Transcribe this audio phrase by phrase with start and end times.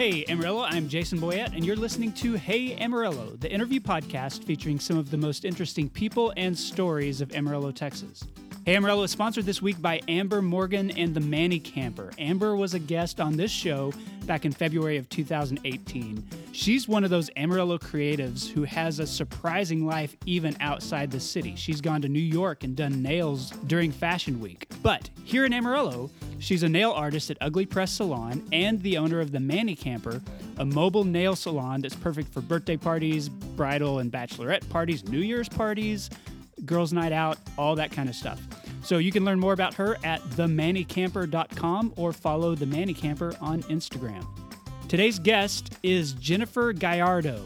[0.00, 4.80] Hey Amarillo, I'm Jason Boyette, and you're listening to Hey Amarillo, the interview podcast featuring
[4.80, 8.24] some of the most interesting people and stories of Amarillo, Texas.
[8.64, 12.12] Hey Amarillo is sponsored this week by Amber Morgan and the Manny Camper.
[12.18, 13.92] Amber was a guest on this show
[14.24, 16.26] back in February of 2018.
[16.52, 21.54] She's one of those Amarillo creatives who has a surprising life even outside the city.
[21.56, 24.66] She's gone to New York and done nails during Fashion Week.
[24.82, 26.08] But here in Amarillo,
[26.40, 30.20] she's a nail artist at Ugly Press Salon and the owner of the Manny Camper,
[30.58, 35.48] a mobile nail salon that's perfect for birthday parties, bridal and bachelorette parties, New Year's
[35.48, 36.10] parties,
[36.64, 38.40] girls' night out, all that kind of stuff.
[38.82, 43.62] So you can learn more about her at themannycamper.com or follow the Manny Camper on
[43.64, 44.26] Instagram.
[44.88, 47.44] Today's guest is Jennifer Gallardo.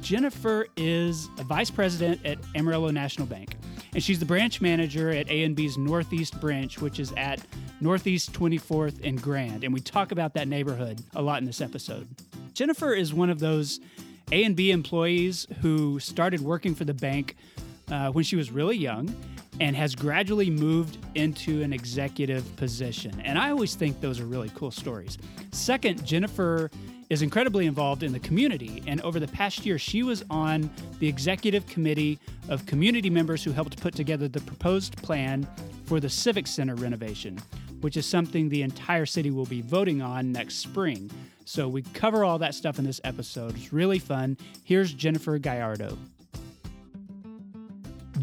[0.00, 3.56] Jennifer is a vice president at Amarillo National Bank,
[3.96, 7.40] and she's the branch manager at ANB's Northeast branch, which is at
[7.80, 9.64] Northeast 24th and Grand.
[9.64, 12.06] And we talk about that neighborhood a lot in this episode.
[12.52, 13.80] Jennifer is one of those
[14.26, 17.36] ANB employees who started working for the bank
[17.90, 19.16] uh, when she was really young
[19.60, 23.18] and has gradually moved into an executive position.
[23.24, 25.16] And I always think those are really cool stories.
[25.52, 26.70] Second, Jennifer
[27.08, 28.82] is incredibly involved in the community.
[28.86, 32.18] And over the past year, she was on the executive committee
[32.48, 35.46] of community members who helped put together the proposed plan
[35.84, 37.38] for the Civic Center renovation,
[37.80, 41.10] which is something the entire city will be voting on next spring.
[41.44, 43.56] So we cover all that stuff in this episode.
[43.56, 44.36] It's really fun.
[44.64, 45.96] Here's Jennifer Gallardo.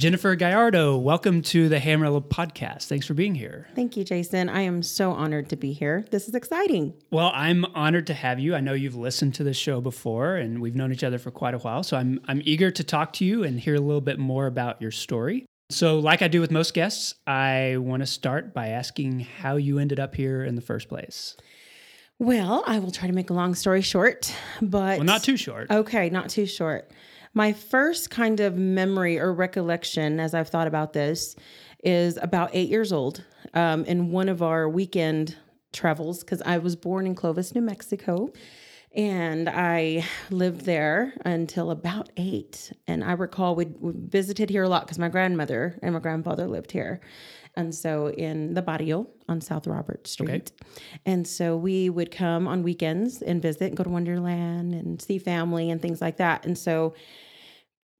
[0.03, 2.87] Jennifer Gallardo, welcome to the Hey Amarillo podcast.
[2.87, 3.69] Thanks for being here.
[3.73, 4.49] Thank you, Jason.
[4.49, 6.05] I am so honored to be here.
[6.11, 6.93] This is exciting.
[7.09, 8.53] Well, I'm honored to have you.
[8.53, 11.53] I know you've listened to this show before and we've known each other for quite
[11.53, 11.83] a while.
[11.83, 14.81] So I'm I'm eager to talk to you and hear a little bit more about
[14.81, 15.45] your story.
[15.69, 19.79] So, like I do with most guests, I want to start by asking how you
[19.79, 21.37] ended up here in the first place.
[22.19, 25.71] Well, I will try to make a long story short, but Well, not too short.
[25.71, 26.91] Okay, not too short.
[27.33, 31.35] My first kind of memory or recollection, as I've thought about this,
[31.83, 33.23] is about eight years old
[33.55, 35.35] um, in one of our weekend
[35.71, 38.31] travels, because I was born in Clovis, New Mexico.
[38.95, 42.71] And I lived there until about eight.
[42.87, 46.71] And I recall we visited here a lot because my grandmother and my grandfather lived
[46.71, 47.01] here.
[47.55, 50.29] And so in the Barrio on South Robert Street.
[50.29, 50.79] Okay.
[51.05, 55.19] And so we would come on weekends and visit and go to Wonderland and see
[55.19, 56.45] family and things like that.
[56.45, 56.95] And so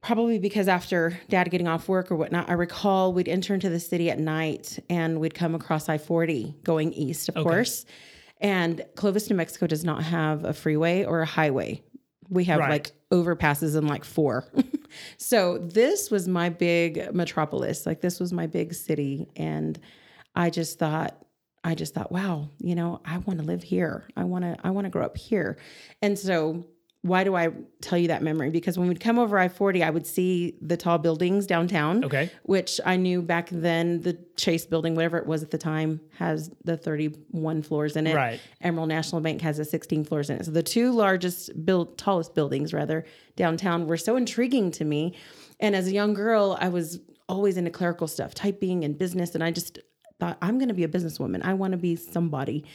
[0.01, 3.79] probably because after dad getting off work or whatnot, I recall we'd enter into the
[3.79, 7.43] city at night and we'd come across I 40 going east, of Okay.
[7.43, 7.85] course.
[8.41, 11.81] And Clovis, New Mexico does not have a freeway or a highway.
[12.29, 12.69] We have Right.
[12.71, 14.45] like overpasses in like four.
[15.17, 17.85] so this was my big metropolis.
[17.85, 19.27] Like this was my big city.
[19.35, 19.79] And
[20.35, 21.17] I just thought,
[21.63, 24.07] I just thought, wow, you know, I want to live here.
[24.17, 25.57] I want to, I want to grow up here.
[26.01, 26.65] And so
[27.03, 27.49] why do I
[27.81, 28.49] tell you that memory?
[28.49, 32.31] Because when we'd come over I 40, I would see the tall buildings downtown, Okay.
[32.43, 36.49] which I knew back then the Chase building, whatever it was at the time, has
[36.63, 38.15] the 31 floors in it.
[38.15, 38.39] Right.
[38.61, 40.45] Amarillo National Bank has the 16 floors in it.
[40.45, 43.03] So the two largest, build, tallest buildings, rather,
[43.35, 45.13] downtown were so intriguing to me.
[45.59, 49.35] And as a young girl, I was always into clerical stuff, typing and business.
[49.35, 49.77] And I just
[50.19, 51.43] thought, I'm going to be a businesswoman.
[51.43, 52.65] I want to be somebody.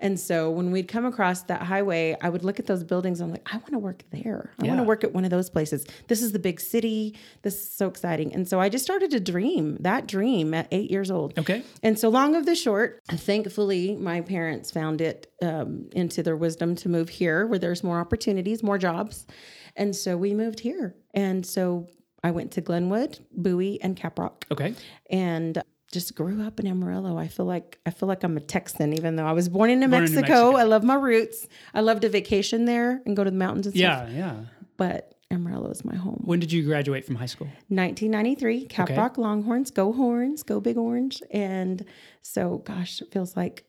[0.00, 3.20] And so when we'd come across that highway, I would look at those buildings.
[3.20, 4.52] I'm like, I want to work there.
[4.62, 5.84] I want to work at one of those places.
[6.06, 7.16] This is the big city.
[7.42, 8.32] This is so exciting.
[8.32, 11.36] And so I just started to dream that dream at eight years old.
[11.38, 11.62] Okay.
[11.82, 16.74] And so long of the short, thankfully, my parents found it um, into their wisdom
[16.76, 19.26] to move here where there's more opportunities, more jobs.
[19.74, 20.94] And so we moved here.
[21.14, 21.88] And so
[22.22, 24.74] I went to Glenwood, Bowie, and Caprock Okay.
[25.10, 25.60] and
[25.92, 27.16] just grew up in Amarillo.
[27.16, 29.80] I feel like I feel like I'm a Texan, even though I was born in
[29.80, 30.52] New, Born in New Mexico.
[30.52, 30.56] Mexico.
[30.58, 31.46] I love my roots.
[31.72, 34.08] I love to vacation there and go to the mountains and stuff.
[34.10, 34.16] Yeah.
[34.16, 34.36] Yeah.
[34.76, 36.22] But Amarillo is my home.
[36.24, 37.48] When did you graduate from high school?
[37.68, 41.22] 1993, Caprock Longhorns, go Horns, go Big Orange.
[41.30, 41.84] And
[42.22, 43.64] so, gosh, it feels like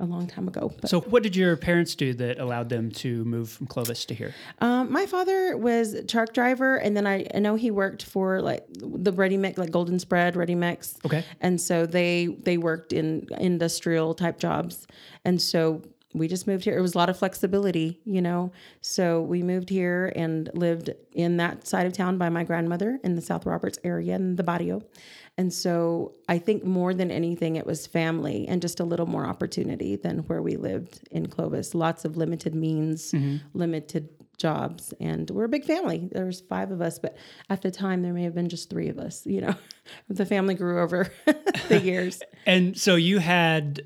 [0.00, 0.72] a long time ago.
[0.80, 4.14] But So, what did your parents do that allowed them to move from Clovis to
[4.14, 4.34] here?
[4.60, 8.40] um, my father was a truck driver, and then I, I know he worked for
[8.40, 10.96] like the Ready Mix, like Golden Spread, Ready Mix.
[11.04, 11.24] Okay.
[11.40, 14.86] And so they they worked in industrial type jobs,
[15.24, 15.82] and so
[16.14, 16.76] we just moved here.
[16.76, 18.50] It was a lot of flexibility, you know.
[18.80, 23.14] So we moved here and lived in that side of town by my grandmother in
[23.14, 24.80] the South Roberts area in the Barrio.
[25.38, 29.24] And so I think more than anything, it was family and just a little more
[29.24, 31.76] opportunity than where we lived in Clovis.
[31.76, 33.36] Lots of limited means, mm-hmm.
[33.56, 36.08] limited jobs, and we're a big family.
[36.10, 37.16] There was five of us, but
[37.48, 39.24] at the time there may have been just three of us.
[39.26, 39.54] You know,
[40.08, 41.10] the family grew over
[41.68, 42.20] the years.
[42.46, 43.82] And so you had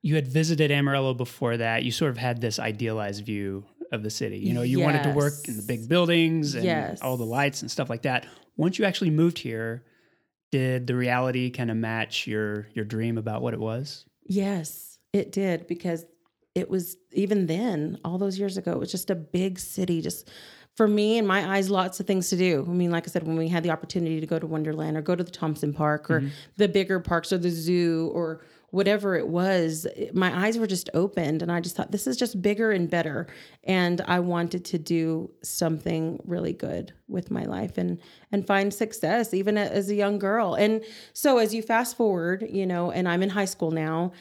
[0.00, 1.84] you had visited Amarillo before that.
[1.84, 4.38] You sort of had this idealized view of the city.
[4.38, 7.02] You know, you wanted to work in the big buildings and Yes.
[7.02, 8.26] all the lights and stuff like that.
[8.56, 9.84] Once you actually moved here,
[10.50, 14.04] did the reality kind of match your your dream about what it was?
[14.24, 16.04] Yes, it did because
[16.54, 20.00] it was even then, all those years ago, it was just a big city.
[20.00, 20.28] Just
[20.76, 22.64] for me, in my eyes, lots of things to do.
[22.66, 25.02] I mean, like I said, when we had the opportunity to go to Wonderland or
[25.02, 26.28] go to the Thompson Park or mm-hmm.
[26.56, 31.40] the bigger parks or the zoo or whatever it was, my eyes were just opened
[31.40, 33.26] and I just thought, this is just bigger and better.
[33.64, 37.98] And I wanted to do something really good with my life and
[38.30, 40.54] and find success even as a young girl.
[40.54, 40.84] And
[41.14, 44.12] so as you fast forward, you know, and I'm in high school now,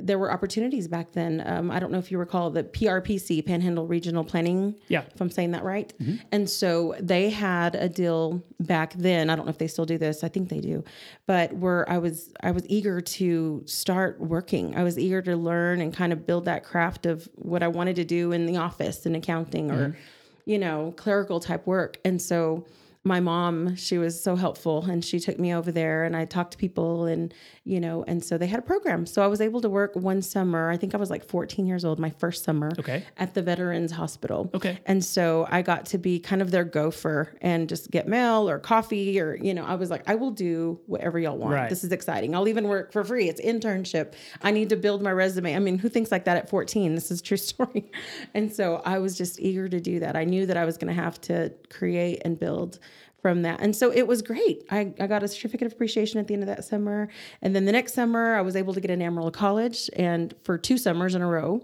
[0.00, 1.42] there were opportunities back then.
[1.46, 4.74] Um, I don't know if you recall the PRPC, Panhandle Regional Planning.
[4.88, 5.02] Yeah.
[5.14, 5.92] If I'm saying that right.
[6.32, 9.30] And so they had a deal back then.
[9.30, 10.24] I don't know if they still do this.
[10.24, 10.84] I think they do.
[11.26, 14.76] But where I was I was eager to start working.
[14.76, 17.96] I was eager to learn and kind of build that craft of what I wanted
[17.96, 19.96] to do in the office in accounting or,
[20.44, 21.98] you know, clerical type work.
[22.04, 22.66] And so
[23.06, 26.50] my mom, she was so helpful and she took me over there and I talked
[26.52, 27.32] to people and,
[27.64, 29.06] you know, and so they had a program.
[29.06, 30.68] So I was able to work one summer.
[30.70, 33.04] I think I was like 14 years old, my first summer Okay.
[33.16, 34.50] at the Veterans Hospital.
[34.54, 34.80] Okay.
[34.86, 38.58] And so I got to be kind of their gopher and just get mail or
[38.58, 41.54] coffee or, you know, I was like, I will do whatever y'all want.
[41.54, 41.70] Right.
[41.70, 42.34] This is exciting.
[42.34, 43.28] I'll even work for free.
[43.28, 44.14] It's internship.
[44.42, 45.54] I need to build my resume.
[45.54, 46.96] I mean, who thinks like that at 14?
[46.96, 47.92] This is a true story.
[48.34, 50.16] And so I was just eager to do that.
[50.16, 52.80] I knew that I was going to have to create and build
[53.26, 53.60] from that.
[53.60, 54.62] And so it was great.
[54.70, 57.08] I, I got a certificate of appreciation at the end of that summer.
[57.42, 60.56] And then the next summer, I was able to get an Amarillo College and for
[60.56, 61.60] two summers in a row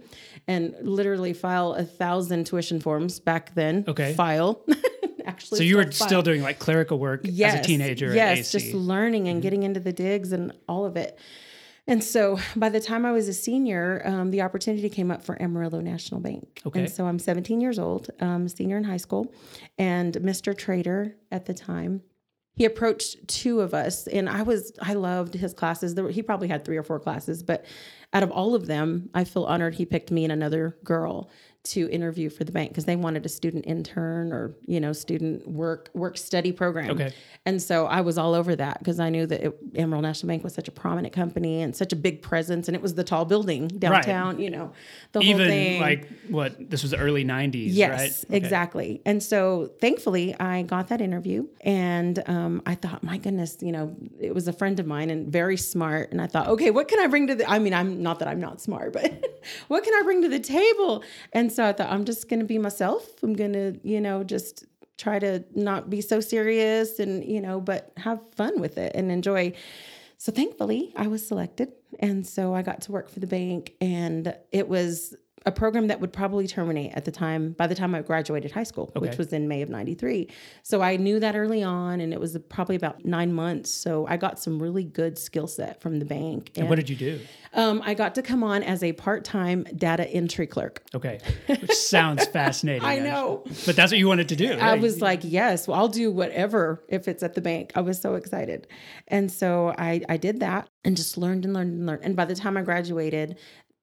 [0.49, 3.85] and literally file a thousand tuition forms back then.
[3.87, 4.13] Okay.
[4.15, 4.61] File.
[5.25, 5.93] Actually, So you were file.
[5.93, 9.43] still doing like clerical work as a teenager Yes, just learning and mm-hmm.
[9.43, 11.17] getting into the digs and all of it.
[11.87, 15.41] And so by the time I was a senior, um, the opportunity came up for
[15.43, 16.63] Amarillo National Bank.
[16.65, 16.81] Okay.
[16.81, 19.33] And so I'm 17 years old, um, senior in high school.
[19.79, 20.57] And Mr.
[20.57, 22.03] Trader at the time,
[22.55, 25.95] he approached two of us and I was, I loved his classes.
[25.95, 27.65] There were, he probably had three or four classes, but
[28.13, 31.31] out of all of them, I feel honored he picked me and another girl
[31.65, 35.47] to interview for the bank because they wanted a student intern or you know student
[35.47, 37.13] work work study program Okay.
[37.47, 40.43] and so I was all over that because I knew that it, Amarillo National Bank
[40.43, 43.25] was such a prominent company and such a big presence, and it was the tall
[43.25, 44.41] building downtown.
[44.41, 44.73] You know,
[45.13, 45.81] the whole Even thing.
[45.81, 48.25] like what this was the early '90s, Yes, right?
[48.29, 48.37] Okay.
[48.37, 49.01] exactly.
[49.07, 53.95] And so thankfully, I got that interview, and um, I thought, my goodness, you know,
[54.21, 56.11] it was a friend of mine and very smart.
[56.11, 57.49] And I thought, okay, what can I bring to the?
[57.49, 59.05] I mean, I'm not that I'm not smart, but
[59.69, 61.05] what can I bring to the table?
[61.33, 63.07] And so I thought, I'm just going to be myself.
[63.23, 64.65] I'm going to, you know, just
[64.99, 69.11] try to not be so serious and you know, but have fun with it and
[69.11, 69.53] enjoy.
[70.19, 71.73] So thankfully, I was selected.
[71.99, 75.15] And so I got to work for the bank, and it was
[75.47, 78.63] a program that would probably terminate at the time, by the time I graduated high
[78.63, 79.09] school, Okay.
[79.09, 80.29] which was in May of 93.
[80.63, 83.71] So I knew that early on, and it was probably about nine months.
[83.71, 86.53] So I got some really good skill set from the bank.
[86.57, 87.21] And what did you do?
[87.55, 90.83] um, I got to come on as a part time data entry clerk.
[90.95, 92.85] Okay, which sounds fascinating.
[92.89, 93.45] I know.
[93.67, 94.53] but that's what you wanted to do.
[94.53, 97.73] I was like, yes, well, I'll do whatever if it's at the bank.
[97.75, 98.67] I was so excited.
[99.09, 102.03] And so I, I did that and just learned and learned and learned.
[102.05, 103.39] And by the time I graduated,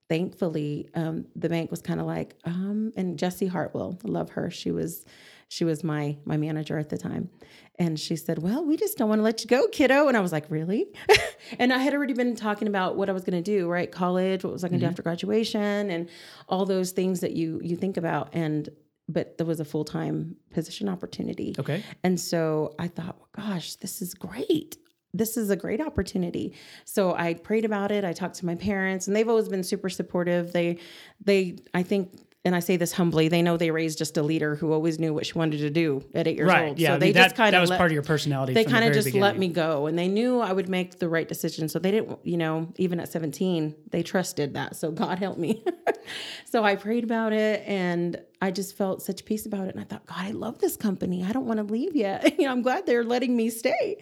[0.10, 4.50] thankfully, um, the bank was kind of like, um, and Jessie Hartwell, love her.
[4.50, 5.06] She was,
[5.48, 7.30] she was my, my manager at the time.
[7.78, 10.08] And she said, well, we just don't want to let you go, kiddo.
[10.08, 10.88] And I was like, really?
[11.60, 13.90] and I had already been talking about what I was going to do, right?
[13.90, 16.10] College, what was I going to do after graduation and
[16.50, 18.30] all those things that you, you think about.
[18.34, 18.68] And,
[19.08, 21.56] but there was a full-time position opportunity.
[21.58, 21.84] okay.
[22.04, 24.78] And so I thought, well, gosh, this is great.
[25.14, 26.54] This is a great opportunity.
[26.86, 28.04] So I prayed about it.
[28.04, 30.54] I talked to my parents, and they've always been super supportive.
[30.54, 30.78] They,
[31.24, 32.12] they, I think,
[32.46, 35.14] and I say this humbly, they know they raised just a leader who always knew
[35.14, 36.70] what she wanted to do at eight years Right.
[36.70, 36.80] old.
[36.80, 36.90] Yeah.
[36.90, 38.54] so I they mean, just that, kind that of was let, part of your personality.
[38.54, 41.00] they from the kind of just let me go, and they knew I would make
[41.00, 41.68] the right decision.
[41.68, 44.76] So they didn't, you know, even at seventeen, they trusted that.
[44.78, 45.64] So God help me.
[46.46, 49.76] so I prayed about it, and I just felt such peace about it.
[49.76, 51.26] And I thought, God, I love this company.
[51.26, 52.40] I don't want to leave yet.
[52.40, 53.98] you know, I'm glad they're letting me stay.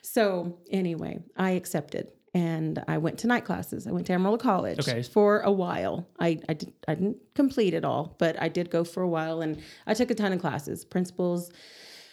[0.00, 2.08] So anyway, I accepted.
[2.34, 3.86] And I went to night classes.
[3.86, 5.02] I went to Amarillo College Okay.
[5.02, 6.08] for a while.
[6.18, 9.42] I, I, did, I didn't complete it all, but I did go for a while.
[9.42, 11.50] And I took a ton of classes, principles,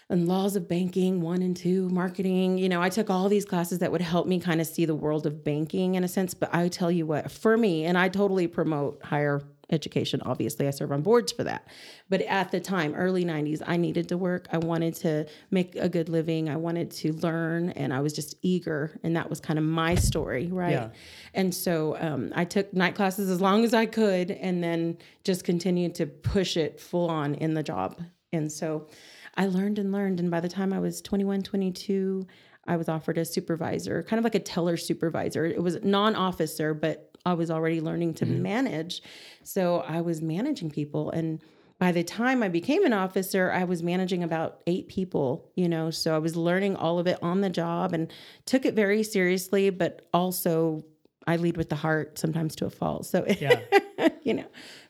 [0.10, 3.78] and laws of banking one and two marketing you know i took all these classes
[3.78, 6.50] that would help me kind of see the world of banking in a sense but
[6.52, 10.22] i tell you what for me and i totally promote higher education.
[10.26, 11.68] Obviously, I serve on boards for that.
[12.10, 14.48] But at the time, early 90s, I needed to work.
[14.52, 16.50] I wanted to make a good living.
[16.50, 19.00] I wanted to learn, and I was just eager.
[19.04, 20.72] And that was kind of my story, right?
[20.72, 20.90] Yeah.
[21.34, 25.44] And so um, I took night classes as long as I could, and then just
[25.44, 28.02] continued to push it full on in the job.
[28.32, 28.88] And so
[29.36, 30.20] I learned and learned.
[30.20, 32.28] And by the time I was 21, 22,
[32.68, 35.46] I was offered a supervisor, kind of like a teller supervisor.
[35.46, 38.42] It was non officer, but I was already learning to mm-hmm.
[38.42, 39.02] manage.
[39.44, 41.10] So I was managing people.
[41.12, 41.42] And
[41.80, 45.92] by the time I became an officer, I was managing about eight people, you know.
[45.92, 48.12] So I was learning all of it on the job and
[48.46, 50.84] took it very seriously, but also
[51.26, 53.06] I lead with the heart sometimes to a fault.
[53.06, 53.60] So, Yeah.
[54.24, 54.48] you know,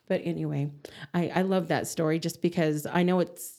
[0.08, 0.72] but anyway,
[1.14, 3.59] I, I love that story just because I know it's,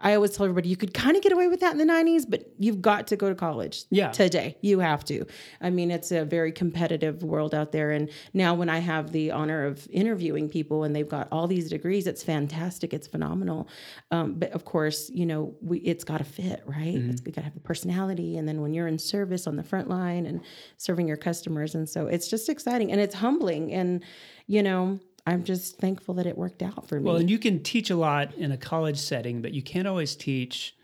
[0.00, 2.24] I always tell everybody you could kind of get away with that in the 90s,
[2.28, 4.10] but you've got to go to college Yeah.
[4.10, 4.56] today.
[4.62, 5.26] You have to.
[5.60, 7.90] I mean, it's a very competitive world out there.
[7.90, 11.68] And now, when I have the honor of interviewing people and they've got all these
[11.68, 12.94] degrees, it's fantastic.
[12.94, 13.68] It's phenomenal.
[14.10, 16.94] Um, but of course, you know, we, it's got to fit, right?
[16.94, 18.36] It's got to have the personality.
[18.38, 20.40] And then when you're in service on the front line and
[20.78, 21.74] serving your customers.
[21.74, 23.72] And so it's just exciting and it's humbling.
[23.72, 24.02] And,
[24.46, 24.98] you know,
[25.30, 27.04] I'm just thankful that it worked out for me.
[27.06, 30.16] Well, and you can teach a lot in a college setting, but you can't always
[30.16, 30.74] teach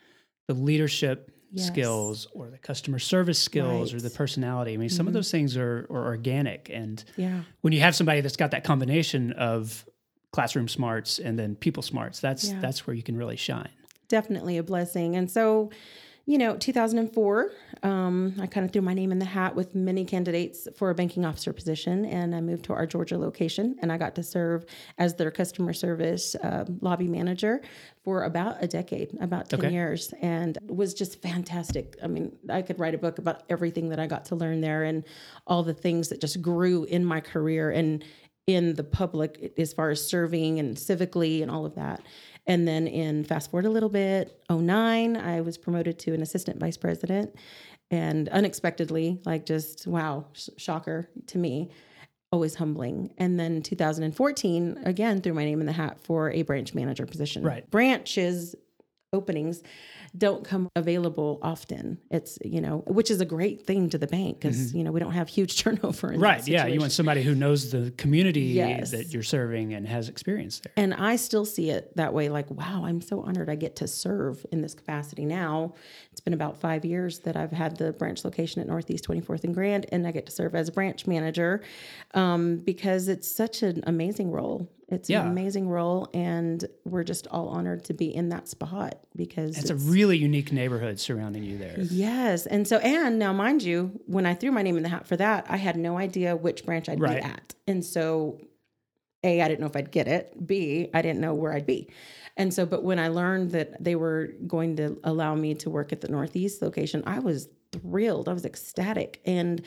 [0.49, 1.69] the leadership Yes.
[1.69, 4.75] skills or the customer service skills or the personality.
[4.75, 5.15] I mean, some of mm-hmm.
[5.15, 6.69] those things are, are organic.
[6.71, 7.43] And yeah.
[7.61, 9.87] when you have somebody that's got that combination of
[10.33, 12.61] classroom smarts and then people smarts, that's Yeah.
[12.61, 13.71] that's where you can really shine.
[14.09, 15.17] definitely a blessing.
[15.17, 15.71] And so,
[16.29, 17.53] you know, 2004,
[17.85, 20.95] um, I kind of threw my name in the hat with many candidates for a
[20.95, 24.67] banking officer position, and I moved to our Georgia location, and I got to serve
[24.99, 27.63] as their customer service uh, lobby manager
[28.03, 29.71] for about a decade, about 10 Okay.
[29.73, 31.97] years, and it was just fantastic.
[32.03, 34.83] I mean, I could write a book about everything that I got to learn there
[34.83, 35.05] and
[35.47, 38.03] all the things that just grew in my career and
[38.49, 42.01] in the public as far as serving and civically and all of that.
[42.47, 46.61] And then in fast forward a little bit, 09, I was promoted to an assistant
[46.61, 47.35] vice president
[47.91, 51.71] and unexpectedly, like just wow, sh- shocker to me,
[52.33, 53.13] always humbling.
[53.19, 57.43] And then 2014, again, threw my name in the hat for a branch manager position.
[57.43, 57.69] Right.
[57.71, 58.55] Branches
[59.13, 59.63] openings
[60.17, 61.99] don't come available often.
[62.11, 65.01] It's, you know, which is a great thing to the bank because, you know, we
[65.01, 66.09] don't have huge turnover.
[66.09, 66.23] In Mm-hmm.
[66.23, 66.47] Right.
[66.49, 66.67] Yeah.
[66.67, 68.91] You want somebody who knows the community Yes.
[68.93, 70.73] that you're serving and has experience there.
[70.77, 73.89] And I still see it that way like, wow, I'm so honored I get to
[73.89, 75.75] serve in this capacity now.
[76.13, 79.55] It's been about five years that I've had the branch location at Northeast 24th and
[79.55, 81.63] Grand, and I get to serve as a branch manager
[82.15, 84.71] um, because it's such an amazing role.
[84.89, 85.23] It's Yeah.
[85.25, 89.71] an amazing role, and we're just all honored to be in that spot because It's
[89.71, 91.75] a really unique neighborhood surrounding you there.
[91.91, 92.47] Yes.
[92.47, 95.17] And so, and now, mind you, when I threw my name in the hat for
[95.17, 97.21] that, I had no idea which branch I'd Right.
[97.21, 97.55] be at.
[97.67, 98.39] And so,
[99.25, 100.47] A, I didn't know if I'd get it.
[100.47, 101.89] B, I didn't know where I'd be.
[102.37, 105.93] And so, but when I learned that they were going to allow me to work
[105.93, 108.29] at the Northeast location, I was thrilled.
[108.29, 109.21] I was ecstatic.
[109.27, 109.63] And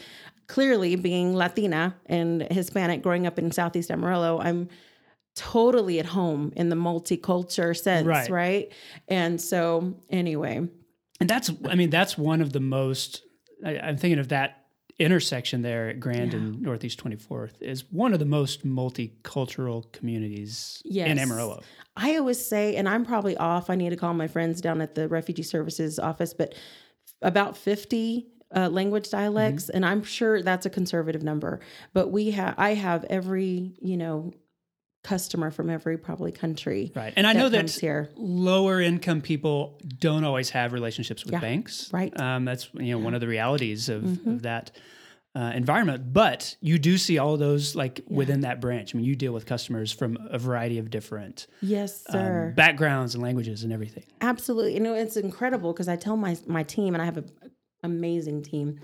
[0.47, 4.69] clearly, being Latina and Hispanic growing up in Southeast Amarillo, I'm
[5.39, 8.29] totally at home in the multicultural sense, Right.
[8.29, 8.72] right?
[9.08, 10.67] And so, anyway,
[11.22, 13.24] And that's, I mean, that's one of the most,
[13.65, 14.55] I, I'm thinking of that
[15.00, 20.91] intersection there at Grand and Northeast 24th is one of the most multicultural communities in
[20.93, 21.19] Yes.
[21.19, 21.62] Amarillo.
[21.96, 23.69] I always say, and I'm probably off.
[23.69, 26.53] I need to call my friends down at the Refugee Services office, but
[27.22, 29.75] about 50 uh, language dialects, Mm-hmm.
[29.77, 31.60] and I'm sure that's a conservative number.
[31.93, 34.34] But we have, I have every, you know,
[35.03, 36.91] customer from every probably country.
[36.96, 37.13] Right.
[37.15, 38.10] And I know that here.
[38.15, 41.89] lower income people don't always have relationships with Yeah, banks.
[41.94, 42.13] right.
[42.13, 42.22] Mm-hmm.
[42.24, 44.72] Um, that's you know one of the realities of, of that
[45.36, 46.12] uh, environment.
[46.12, 48.94] But you do see all those like within that branch.
[48.94, 52.53] I mean, you deal with customers from a variety of different Yes, um, sir.
[52.58, 54.03] backgrounds and languages and everything.
[54.22, 54.74] Absolutely.
[54.74, 57.32] You know, it's incredible because I tell my my team, and I have an
[57.83, 58.79] amazing team.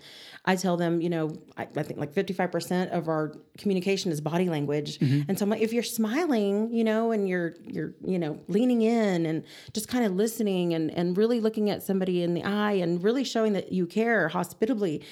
[0.46, 4.50] I tell them, you know, I, I think like 55% of our communication is body
[4.50, 5.00] language.
[5.00, 5.30] Mm-hmm.
[5.30, 8.82] And so I'm like, if you're smiling, you know, and you're you're, you know, leaning
[8.82, 12.74] in and just kind of listening and and really looking at somebody in the eye
[12.74, 15.04] and really showing that you care hospitably.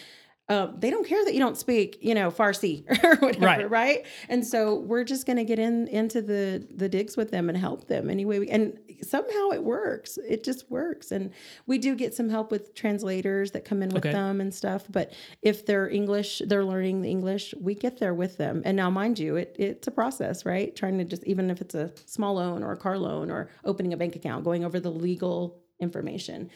[0.50, 3.70] Uh, they don't care that you don't speak, you know, Farsi or whatever, Right.
[3.70, 4.06] right?
[4.28, 7.58] And so we're just going to get in into the the digs with them and
[7.58, 10.18] help them any way we and somehow it works.
[10.28, 11.32] It just works, and
[11.66, 14.12] we do get some help with translators that come in with Okay.
[14.12, 14.84] them and stuff.
[14.90, 17.54] But if they're English, they're learning the English.
[17.62, 20.76] We get there with them, and now mind you, it it's a process, right?
[20.76, 23.94] Trying to just even if it's a small loan or a car loan or opening
[23.94, 26.50] a bank account, going over the legal information.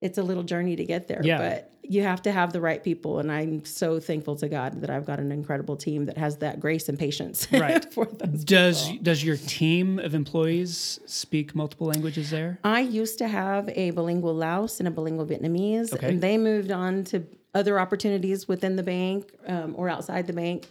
[0.00, 1.20] It's a little journey to get there.
[1.24, 1.38] Yeah.
[1.38, 3.18] But you have to have the right people.
[3.20, 6.58] And I'm so thankful to God that I've got an incredible team that has that
[6.60, 7.92] grace and patience Right.
[7.94, 9.04] for those Does people.
[9.04, 12.58] does your team of employees speak multiple languages there?
[12.64, 16.08] I used to have a bilingual Laos and a bilingual Vietnamese, Okay.
[16.08, 17.24] and they moved on to
[17.54, 20.68] other opportunities within the bank um, or outside the bank.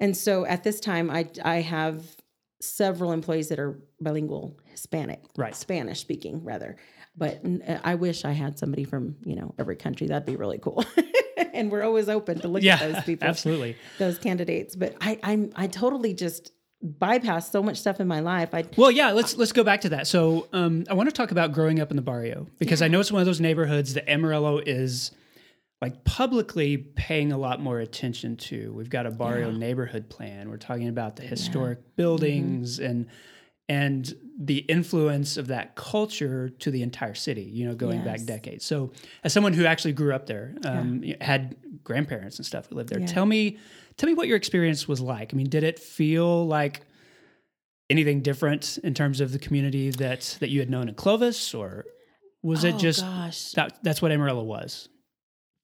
[0.00, 2.04] And so at this time, I I have
[2.60, 5.54] several employees that are bilingual Hispanic, Right.
[5.54, 6.76] Spanish speaking rather.
[7.16, 7.42] But
[7.84, 10.06] I wish I had somebody from you know every country.
[10.06, 10.84] That'd be really cool.
[11.52, 13.76] and we're always open to look Yeah, at those people absolutely.
[13.98, 14.74] those candidates.
[14.76, 16.52] But I I'm I totally just
[16.82, 18.54] bypass so much stuff in my life.
[18.54, 20.06] I Well, yeah, let's let's go back to that.
[20.06, 22.98] So, um, I want to talk about growing up in the barrio because I know
[23.00, 25.10] it's one of those neighborhoods that Amarillo is
[25.82, 28.72] like publicly paying a lot more attention to.
[28.72, 30.48] We've got a barrio neighborhood plan.
[30.48, 33.06] We're talking about the historic buildings and
[33.72, 37.42] and the influence of that culture to the entire city.
[37.58, 38.64] You know, going back decades.
[38.64, 38.92] So,
[39.24, 43.00] as someone who actually grew up there, um, had grandparents and stuff who lived there,
[43.00, 43.06] Yeah.
[43.16, 43.58] tell me
[43.98, 45.32] tell me what your experience was like.
[45.32, 46.80] I mean, did it feel like
[47.90, 51.84] anything different in terms of the community that that you had known in Clovis, or
[52.42, 53.52] was it Oh, just gosh.
[53.52, 54.88] that that's what Amarillo was?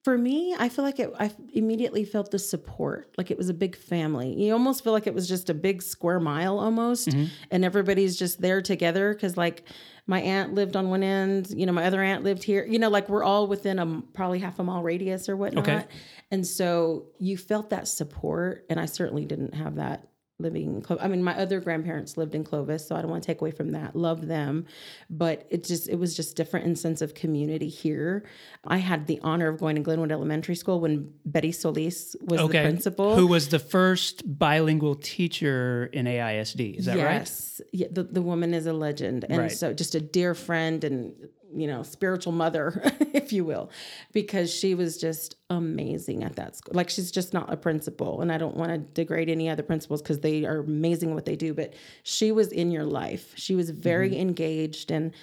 [0.05, 3.53] For me, I feel like it, I immediately felt the support, like it was a
[3.53, 4.33] big family.
[4.33, 7.25] You almost feel like it was just a big square mile almost, Mm-hmm.
[7.51, 9.13] and everybody's just there together.
[9.13, 9.63] Because like
[10.07, 12.65] my aunt lived on one end, you know, my other aunt lived here.
[12.65, 15.67] You know, like we're all within a probably half a mile radius or whatnot.
[15.67, 15.85] Okay.
[16.31, 20.07] And so you felt that support, and I certainly didn't have that
[20.39, 21.03] living in Clovis.
[21.03, 23.51] I mean, my other grandparents lived in Clovis, so I don't want to take away
[23.51, 23.95] from that.
[23.95, 24.65] Love them,
[25.09, 28.25] but it just it was just different in sense of community here.
[28.65, 32.47] I had the honor of going to Glenwood Elementary School when Betty Solis was the
[32.47, 33.15] principal.
[33.15, 36.77] Who was the first bilingual teacher in AISD?
[36.79, 37.15] Is that right?
[37.19, 37.61] yes.
[37.73, 39.25] Yeah, the, the woman is a legend.
[39.29, 39.51] And Right.
[39.51, 41.13] so just a dear friend and,
[41.55, 42.81] you know, spiritual mother,
[43.13, 43.69] if you will,
[44.13, 46.73] because she was just amazing at that school.
[46.75, 48.21] Like she's just not a principal.
[48.21, 51.35] And I don't want to degrade any other principals because they are amazing what they
[51.35, 53.33] do, but she was in your life.
[53.35, 54.19] She was very Mm-hmm.
[54.21, 55.13] engaged and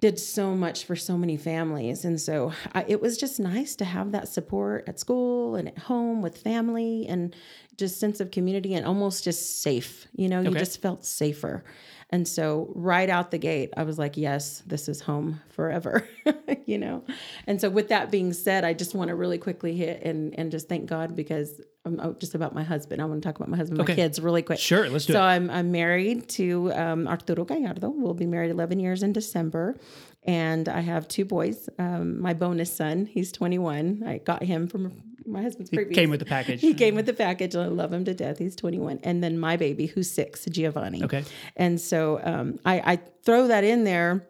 [0.00, 2.04] did so much for so many families.
[2.04, 5.78] And so I, it was just nice to have that support at school and at
[5.78, 7.34] home with family and
[7.78, 10.06] just sense of community and almost just safe.
[10.14, 11.64] You know, you just felt safer.
[12.10, 16.08] And so right out the gate, I was like, yes, this is home forever,
[16.66, 17.04] you know?
[17.48, 20.52] And so with that being said, I just want to really quickly hit and, and
[20.52, 23.02] just thank God because I'm oh, just about my husband.
[23.02, 23.92] I want to talk about my husband, Okay.
[23.92, 24.58] my kids really quick.
[24.58, 25.22] Sure, let's do so it.
[25.22, 27.90] I'm I'm married to um, Arturo Gallardo.
[27.90, 29.76] We'll be married 11 years in December,
[30.24, 31.68] and I have two boys.
[31.78, 34.02] Um, my bonus son, he's 21.
[34.04, 34.92] I got him from
[35.26, 35.94] my husband's previous.
[35.94, 36.60] Came with the package.
[36.60, 38.38] He came with the package, and I love him to death.
[38.38, 41.04] He's 21, and then my baby, who's six, Giovanni.
[41.04, 41.24] Okay.
[41.56, 44.26] And so um, I, I throw that in there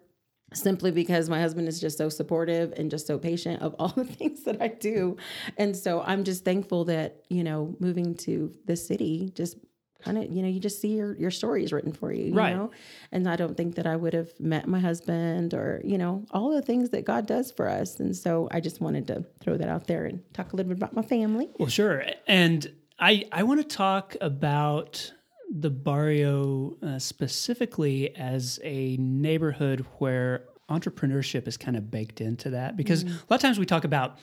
[0.55, 4.05] simply because my husband is just so supportive and just so patient of all the
[4.05, 5.17] things that I do.
[5.57, 9.57] And so I'm just thankful that, you know, moving to this city just
[10.05, 12.55] kind of, you know, you just see your, your stories written for you, you Right.
[12.55, 12.71] know?
[13.13, 16.51] And I don't think that I would have met my husband or, you know, all
[16.51, 17.99] the things that God does for us.
[18.01, 20.79] And so I just wanted to throw that out there and talk a little bit
[20.79, 21.49] about my family.
[21.59, 22.05] Well, sure.
[22.27, 25.13] And I I want to talk about
[25.53, 32.77] the barrio uh, specifically as a neighborhood where entrepreneurship is kind of baked into that
[32.77, 34.19] because a lot of times we talk about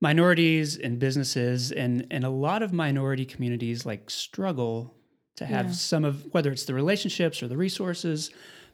[0.00, 4.94] minorities and businesses and and a lot of minority communities like struggle
[5.38, 5.72] to have Yeah.
[5.72, 8.30] some of whether it's the relationships or the resources.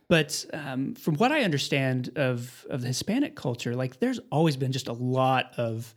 [0.08, 4.70] But um, from what i understand of of the hispanic culture like there's always been
[4.70, 5.94] just a lot of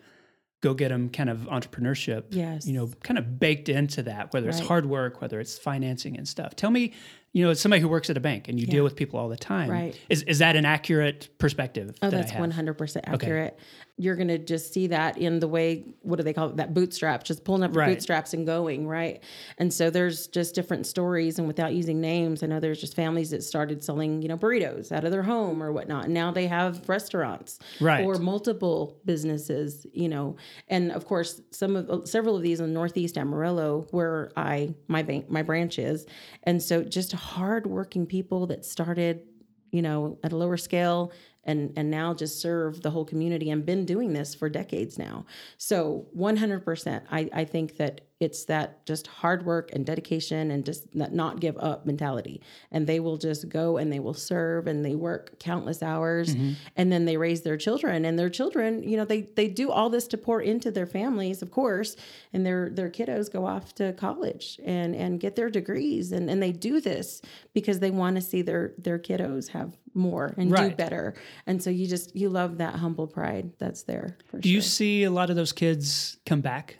[0.62, 2.66] go get them kind of entrepreneurship Yes.
[2.66, 6.26] you know kind of baked into that whether it's hard work whether it's financing and
[6.26, 6.56] stuff.
[6.56, 6.94] Tell me
[7.34, 9.28] you know as somebody who works at a bank and you deal with people all
[9.30, 10.00] the time Right.
[10.08, 13.54] is, is that an accurate perspective Oh, that one hundred percent accurate.
[13.56, 15.84] one hundred You're gonna just see that in the way.
[16.04, 16.58] What do they call it?
[16.58, 17.88] That bootstrap, just pulling up the Right.
[17.96, 19.24] bootstraps and going right.
[19.58, 23.32] And so there's just different stories, and without using names, I know there's just families
[23.32, 26.06] that started selling, you know, burritos out of their home or whatnot.
[26.06, 28.06] And now they have restaurants, Right.
[28.06, 30.36] or multiple businesses, you know.
[30.68, 35.28] And of course, some of several of these in Northeast Amarillo, where I my bank
[35.30, 36.06] my branch is,
[36.44, 39.22] and so just hardworking people that started
[39.70, 41.12] you know, at a lower scale
[41.48, 45.26] and and now just serve the whole community and been doing this for decades now.
[45.58, 50.92] So 100%, I, I think that it's that just hard work and dedication and just
[50.98, 52.42] that not give up mentality.
[52.72, 56.54] And they will just go and they will serve and they work countless hours mm-hmm.
[56.76, 59.90] and then they raise their children and their children, you know, they they do all
[59.90, 61.96] this to pour into their families, of course,
[62.34, 66.42] and their their kiddos go off to college and and get their degrees and and
[66.42, 67.22] they do this
[67.54, 71.16] because they want to see their their kiddos have more and do better.
[71.46, 74.18] And so you just you love that humble pride that's there.
[74.26, 76.78] For Do you see a lot of those kids come back?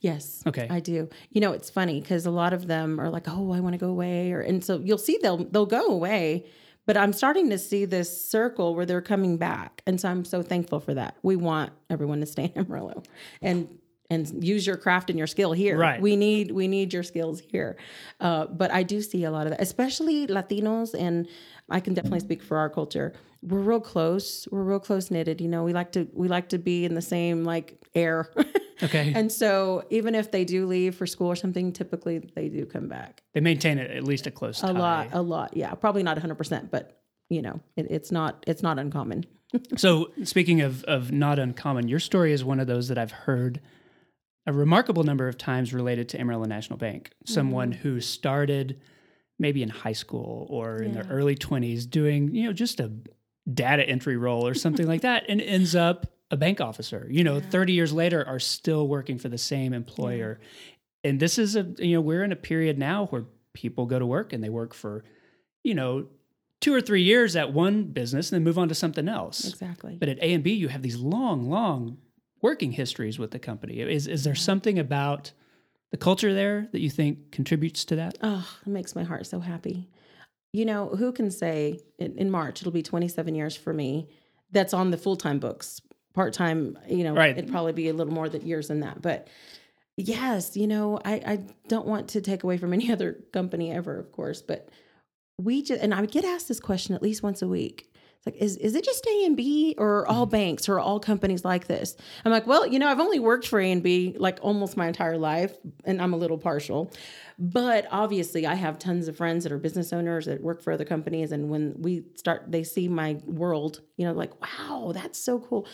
[0.00, 0.42] Yes.
[0.46, 0.66] Okay.
[0.70, 1.08] I do.
[1.30, 3.78] You know, it's funny because a lot of them are like, "Oh, I want to
[3.78, 6.46] go away," or and so you'll see they'll they'll go away.
[6.84, 10.42] But I'm starting to see this circle where they're coming back, and so I'm so
[10.42, 11.16] thankful for that.
[11.22, 13.02] We want everyone to stay in Amarillo,
[13.40, 13.78] and
[14.12, 15.78] and use your craft and your skill here.
[15.78, 16.00] Right.
[16.00, 17.76] We need we need your skills here.
[18.20, 21.28] Uh, but I do see a lot of that, especially Latinos, and
[21.70, 23.12] I can definitely speak for our culture.
[23.42, 24.46] We're real close.
[24.50, 25.40] We're real close knitted.
[25.40, 28.30] You know, we like to we like to be in the same like air.
[28.82, 29.12] Okay.
[29.14, 32.88] And so even if they do leave for school or something, typically they do come
[32.88, 33.22] back.
[33.34, 34.70] they maintain it at least a close tie.
[34.70, 35.56] A lot, a lot.
[35.56, 39.24] Yeah, probably not 100%, but you know, it, it's not it's not uncommon.
[39.76, 43.60] So speaking of of not uncommon, your story is one of those that I've heard
[44.46, 47.12] a remarkable number of times related to Amarillo National Bank.
[47.26, 47.82] Someone mm-hmm.
[47.82, 48.80] who started
[49.38, 52.90] maybe in high school or in their early 20s doing, you know, just a
[53.52, 57.06] data entry role or something like that and ends up a bank officer.
[57.08, 60.40] You know, 30 years later are still working for the same employer.
[61.04, 64.06] And this is a you know, we're in a period now where people go to
[64.06, 65.04] work and they work for,
[65.62, 66.06] you know,
[66.60, 69.46] two or three years at one business and then move on to something else.
[69.46, 69.96] Exactly.
[70.00, 71.98] But at A and B, you have these long, long
[72.40, 73.80] working histories with the company.
[73.80, 75.32] Is is there something about
[75.90, 78.16] the culture there that you think contributes to that?
[78.22, 79.90] Oh, it makes my heart so happy.
[80.54, 84.08] You know, who can say in, in March it'll be 27 years for me
[84.50, 85.80] that's on the full-time books.
[86.14, 87.36] Part-time, you know, Right.
[87.36, 89.00] it'd probably be a little more than years than that.
[89.00, 89.28] But
[89.96, 93.98] yes, you know, I, I don't want to take away from any other company ever,
[93.98, 94.68] of course, but
[95.38, 97.88] we just and I get asked this question at least once a week.
[98.24, 100.30] It's like, is, is it just A and B or all mm-hmm.
[100.30, 101.96] banks or all companies like this?
[102.24, 104.86] I'm like, well, you know, I've only worked for A and B like almost my
[104.86, 106.92] entire life, and I'm a little partial.
[107.36, 110.84] But obviously, I have tons of friends that are business owners that work for other
[110.84, 115.40] companies, and when we start, they see my world, you know, like, wow, that's so
[115.40, 115.66] cool.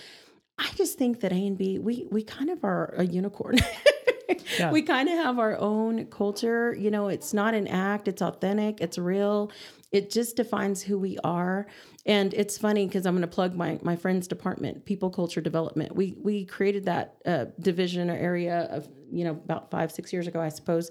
[0.59, 3.57] I just think that A and B, we we kind of are a unicorn.
[4.59, 4.71] Yeah.
[4.73, 6.75] We kind of have our own culture.
[6.75, 9.51] You know, it's not an act, it's authentic, it's real.
[9.91, 11.67] It just defines who we are.
[12.05, 15.95] And it's funny because I'm going to plug my my friend's department, people culture development.
[15.95, 20.27] We we created that uh, division or area of you know about five six years
[20.27, 20.91] ago, I suppose,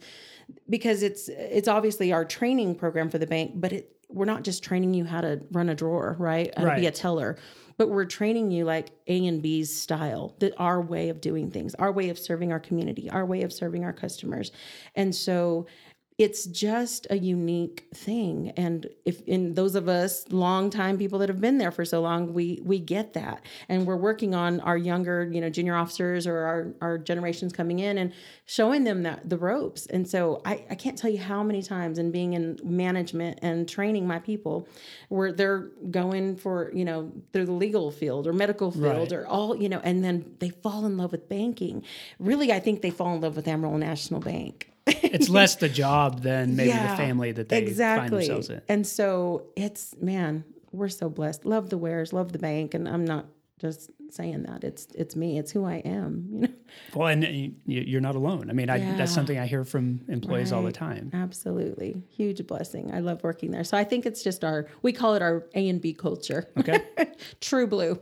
[0.69, 4.63] because it's it's obviously our training program for the bank, but it we're not just
[4.63, 6.53] training you how to run a drawer, right?
[6.57, 7.37] How to be a teller,
[7.77, 11.75] but we're training you like A and B's style, that our way of doing things,
[11.75, 14.51] our way of serving our community, our way of serving our customers.
[14.95, 15.67] And so
[16.17, 18.51] it's just a unique thing.
[18.57, 22.01] And if in those of us long time people that have been there for so
[22.01, 23.43] long we we get that.
[23.69, 27.77] And we're working on our younger you know junior officers or our our generations coming
[27.79, 28.13] in and
[28.45, 29.85] showing them that the ropes.
[29.85, 33.69] And so i i can't tell you how many times in being in management and
[33.69, 34.67] training my people
[35.09, 39.13] where they're going for you know through the legal field or medical field Right.
[39.13, 41.83] or all you know and then they fall in love with banking.
[42.17, 46.21] Really i think they fall in love with amarillo national bank It's less the job
[46.23, 48.61] than maybe the family that they find themselves in.
[48.69, 51.45] and so it's man, we're so blessed.
[51.45, 53.25] Love the Wares, love the bank, and I'm not
[53.59, 54.63] just saying that.
[54.63, 55.37] It's it's me.
[55.37, 56.27] It's who I am.
[56.31, 56.53] You know,
[56.93, 58.49] Well, and uh, you- you're not alone.
[58.49, 58.95] I mean, I, Yeah.
[58.97, 61.09] that's something I hear from employees all the time.
[61.13, 62.91] absolutely huge blessing.
[62.93, 63.63] I love working there.
[63.63, 66.45] So I think it's just our we call it our A and B culture.
[66.57, 66.81] Okay.
[67.41, 67.99] True blue.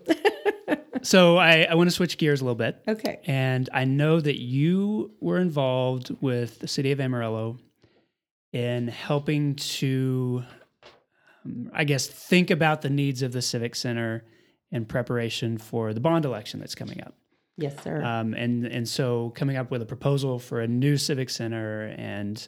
[1.05, 2.81] So I, I want to switch gears a little bit.
[2.87, 3.19] okay.
[3.25, 7.57] And I know that you were involved with the city of Amarillo
[8.51, 10.43] in helping to,
[11.45, 14.25] um, I guess, think about the needs of the Civic Center
[14.71, 17.15] in preparation for the bond election that's coming up.
[17.57, 18.03] Yes, sir.
[18.03, 22.45] Um, and and so coming up with a proposal for a new civic center and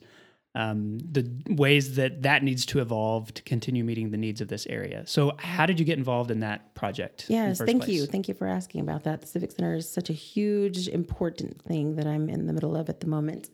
[0.58, 4.66] um, the ways that that needs to evolve to continue meeting the needs of this
[4.66, 5.04] area.
[5.06, 7.28] So, how did you get involved in that project?
[7.30, 7.94] Yes, thank place?
[7.94, 8.06] you.
[8.08, 9.22] Thank you for asking about that.
[9.22, 12.90] The Civic Center is such a huge, important thing that I'm in the middle of
[12.90, 13.52] at the moment.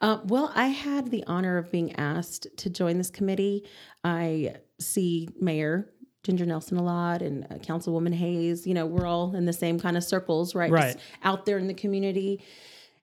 [0.00, 3.64] Uh, well, I had the honor of being asked to join this committee.
[4.04, 5.90] I see Mayor
[6.22, 8.64] Ginger Nelson a lot and uh, Councilwoman Hays.
[8.64, 10.70] You know, we're all in the same kind of circles, right?
[10.70, 10.94] Right.
[10.94, 12.44] Just out there in the community.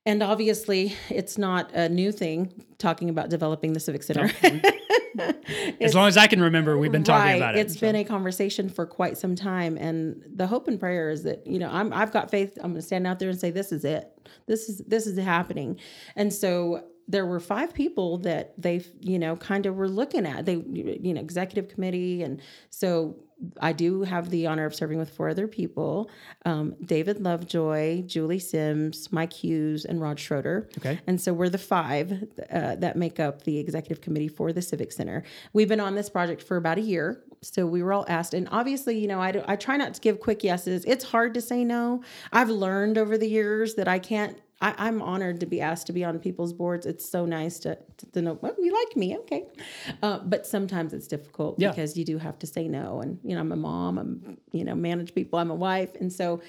[0.06, 4.30] And obviously, it's not a new thing talking about developing the Civic Center.
[4.30, 4.72] Mm-hmm.
[5.82, 7.36] as long as I can remember, we've been talking right.
[7.36, 7.60] about it.
[7.60, 11.46] It's been a conversation for quite some time, and the hope and prayer is that
[11.46, 12.58] you know I'm I've got faith.
[12.58, 14.10] I'm going to stand out there and say this is it.
[14.48, 15.80] This is this is happening,
[16.16, 20.46] and so there were five people that they you know kind of were looking at
[20.46, 23.16] they you know executive committee and so
[23.60, 26.10] I do have the honor of serving with four other people
[26.46, 30.70] um, David Lovejoy, Julie Sims, Mike Hughes, and Rod Schroeder.
[30.78, 31.00] Okay.
[31.08, 34.92] And so we're the five uh, that make up the executive committee for the Civic
[34.92, 35.24] Center.
[35.54, 37.24] We've been on this project for about a year.
[37.42, 38.34] So we were all asked.
[38.34, 40.86] And obviously, you know, I, do, I try not to give quick yeses.
[40.86, 42.04] It's hard to say no.
[42.32, 45.94] I've learned over the years that I can't I, am honored to be asked to
[45.94, 46.86] be on people's boards.
[46.86, 49.46] It's so nice to, to, to know, well, you like me, okay.
[50.04, 51.70] Uh, but sometimes it's difficult Yeah.
[51.70, 53.02] because you do have to say no.
[53.02, 55.96] And, you know, I'm a mom, I'm, you know, manage people, I'm a wife.
[56.00, 56.42] And so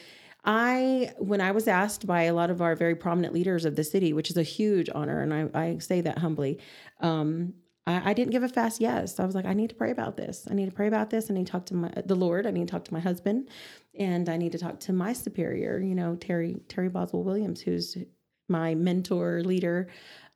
[0.45, 3.85] I, when I was asked by a lot of our very prominent leaders of the
[3.85, 6.59] city, which is a huge honor, and I, I say that humbly,
[7.01, 7.55] um,
[7.87, 9.19] I, I didn't give a fast yes.
[9.19, 10.47] I was like, I need to pray about this.
[10.51, 11.31] I need to pray about this.
[11.31, 12.47] I need to talk to my the Lord.
[12.47, 13.49] I need to talk to my husband,
[13.99, 15.81] and I need to talk to my superior.
[15.81, 17.97] You know, Terry Terry Boswell Williams, who's
[18.49, 19.89] my mentor leader,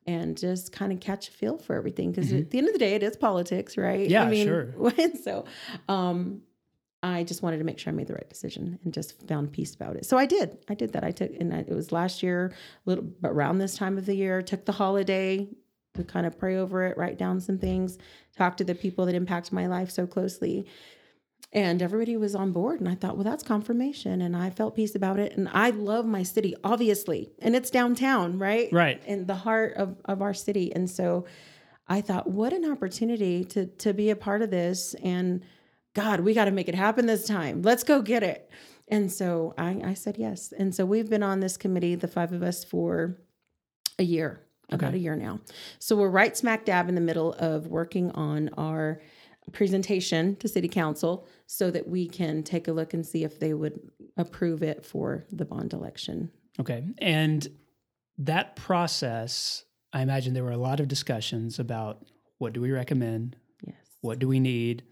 [0.05, 2.11] and just kind of catch a feel for everything.
[2.11, 4.09] Because at the end of the day, it is politics, right?
[4.09, 4.73] Yeah, I mean, sure.
[5.23, 5.45] so,
[5.87, 6.41] um,
[7.03, 9.75] I just wanted to make sure I made the right decision and just found peace
[9.75, 10.05] about it.
[10.05, 10.57] So I did.
[10.67, 11.03] I did that.
[11.03, 12.51] I took, and I, it was last year,
[12.85, 14.41] a little around this time of the year.
[14.41, 15.47] Took the holiday
[15.97, 17.97] to kind of pray over it, write down some things,
[18.35, 20.65] talk to the people that impact my life so closely.
[21.53, 22.79] And everybody was on board.
[22.79, 24.21] And I thought, well, that's confirmation.
[24.21, 25.37] And I felt peace about it.
[25.37, 27.31] And I love my city, obviously.
[27.39, 28.69] And it's downtown, right?
[28.71, 29.01] Right.
[29.05, 30.73] In the heart of, of our city.
[30.75, 31.25] And so
[31.87, 34.93] I thought, what an opportunity to to be a part of this.
[34.95, 35.41] And
[35.93, 37.61] God, we got to make it happen this time.
[37.61, 38.49] Let's go get it.
[38.89, 40.53] And so I, I said yes.
[40.57, 43.17] And so we've been on this committee, the five of us, for
[43.99, 44.97] a year, about Okay.
[44.97, 45.39] a year now.
[45.79, 49.01] So we're right smack dab in the middle of working on our
[49.53, 53.53] presentation to city council so that we can take a look and see if they
[53.53, 53.79] would
[54.17, 56.29] approve it for the bond election.
[56.59, 56.83] Okay.
[56.97, 57.47] And
[58.17, 62.05] that process, I imagine there were a lot of discussions about
[62.39, 63.37] what do we recommend?
[63.65, 63.75] Yes.
[64.01, 64.83] What do we need?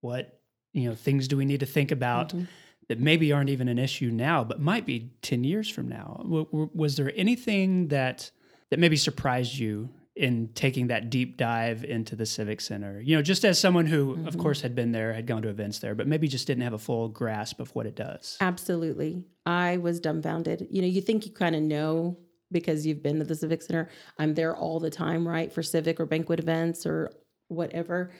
[0.00, 0.40] What,
[0.72, 2.48] you know, things do we need to think about Mhm.
[2.88, 6.20] that maybe aren't even an issue now, but might be 10 years from now?
[6.22, 8.30] W- w- was there anything that
[8.70, 13.00] that maybe surprised you in taking that deep dive into the Civic Center?
[13.00, 15.78] You know, just as someone who, of course, had been there, had gone to events
[15.78, 18.36] there, but maybe just didn't have a full grasp of what it does.
[18.40, 19.24] Absolutely.
[19.46, 20.66] I was dumbfounded.
[20.70, 22.18] You know, you think you kind of know
[22.52, 23.88] because you've been to the Civic Center.
[24.18, 25.52] I'm there all the time, right?
[25.52, 27.12] For civic or banquet events or
[27.48, 28.12] whatever.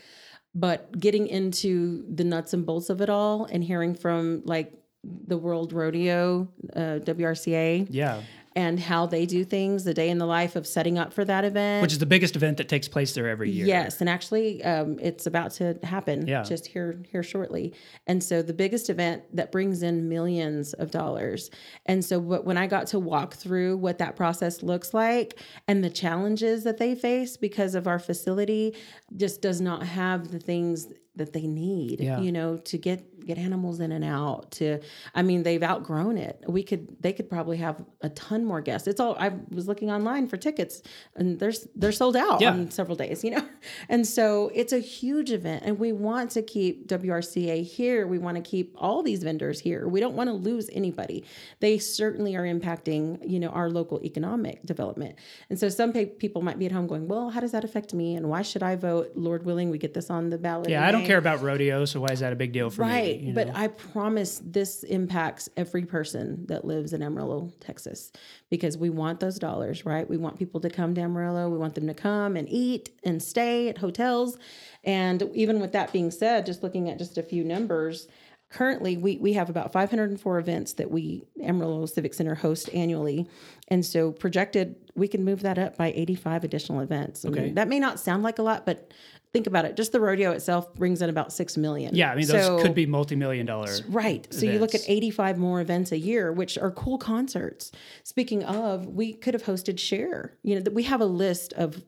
[0.54, 4.72] But getting into the nuts and bolts of it all and hearing from like
[5.04, 8.22] the World Rodeo, uh, WRCA, Yeah,
[8.60, 11.44] and how they do things, the day in the life of setting up for that
[11.44, 11.80] event.
[11.82, 13.66] which is the biggest event that takes place there every year.
[13.66, 16.42] Yes, and actually, um, it's about to happen Yeah.
[16.42, 17.72] just here here shortly.
[18.06, 21.50] And so, the biggest event that brings in millions of dollars.
[21.86, 25.82] And so, but when I got to walk through what that process looks like and
[25.82, 28.76] the challenges that they face because of our facility,
[29.16, 32.00] just does not have the things that they need.
[32.00, 32.20] Yeah.
[32.20, 34.50] You know, to get get animals in and out.
[34.52, 34.80] To,
[35.14, 36.42] I mean, they've outgrown it.
[36.48, 38.88] We could they could probably have a ton more guests.
[38.88, 39.16] It's all.
[39.18, 40.82] I was looking online for tickets,
[41.16, 42.52] and there's they're sold out Yeah.
[42.52, 43.46] on several days, you know?
[43.88, 48.06] And so it's a huge event and we want to keep WRCA here.
[48.06, 49.86] We want to keep all these vendors here.
[49.88, 51.24] We don't want to lose anybody.
[51.60, 55.16] They certainly are impacting, you know, our local economic development.
[55.50, 57.92] And so some pe- people might be at home going, well, how does that affect
[57.92, 58.14] me?
[58.16, 59.12] And why should I vote?
[59.14, 60.70] Lord willing, we get this on the ballot.
[60.70, 61.06] Yeah, I don't May.
[61.06, 63.20] care about rodeo, so why is that a big deal for Right.
[63.20, 63.28] me?
[63.28, 63.52] you but know?
[63.56, 68.12] I promise this impacts every person that lives in Amarillo, Texas,
[68.50, 70.08] because we want those dollars, right?
[70.08, 71.48] We want people to come to Amarillo.
[71.50, 74.38] We want them to come and eat and stay at hotels.
[74.84, 78.08] And even with that being said, just looking at just a few numbers,
[78.48, 83.28] currently we, we have about 504 events that we Amarillo Civic Center hosts annually.
[83.68, 87.24] And so projected, we can move that up by 85 additional events.
[87.24, 87.52] I mean, Okay.
[87.52, 88.92] that may not sound like a lot, but
[89.32, 89.76] think about it.
[89.76, 91.94] Just the rodeo itself brings in about 6 million.
[91.94, 93.68] yeah, I mean those So- could be multi-million dollar.
[93.88, 94.26] Right.
[94.30, 97.70] So you look at 85 more events a year, which are cool concerts.
[98.02, 100.36] Speaking of, we could have hosted Cher.
[100.42, 101.84] You know, that we have a list of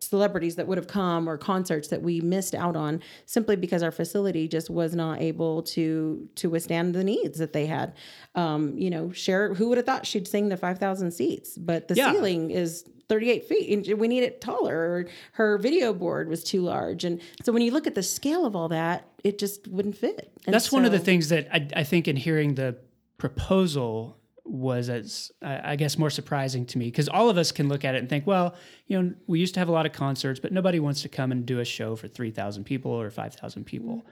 [0.00, 3.90] celebrities that would have come or concerts that we missed out on simply because our
[3.90, 7.94] facility just was not able to to withstand the needs that they had.
[8.34, 11.94] Um, you know, Cher, who would have thought she'd sing the 5,000 seats, but the
[11.94, 12.12] Yeah.
[12.12, 14.74] ceiling is 38 feet and we need it taller.
[14.74, 17.04] Or her video board was too large.
[17.04, 20.32] And so when you look at the scale of all that it just wouldn't fit.
[20.46, 22.76] And That's one of the things that I, I think in hearing the
[23.18, 27.68] proposal was as I I guess more surprising to me because all of us can
[27.68, 28.54] look at it and think, well,
[28.86, 31.32] you know, we used to have a lot of concerts, but nobody wants to come
[31.32, 33.96] and do a show for three thousand people or five thousand people.
[33.96, 34.08] Mm-hmm.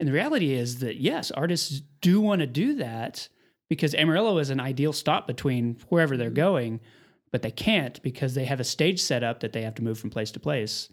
[0.00, 3.28] And the reality is that yes, artists do want to do that
[3.68, 6.34] because Amarillo is an ideal stop between wherever they're mm-hmm.
[6.34, 6.80] going,
[7.32, 9.98] but they can't because they have a stage set up that they have to move
[9.98, 10.88] from place to place.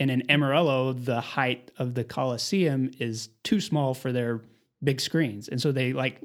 [0.00, 4.40] And in Amarillo, the height of the Coliseum is too small for their
[4.82, 5.48] big screens.
[5.48, 6.20] And so they like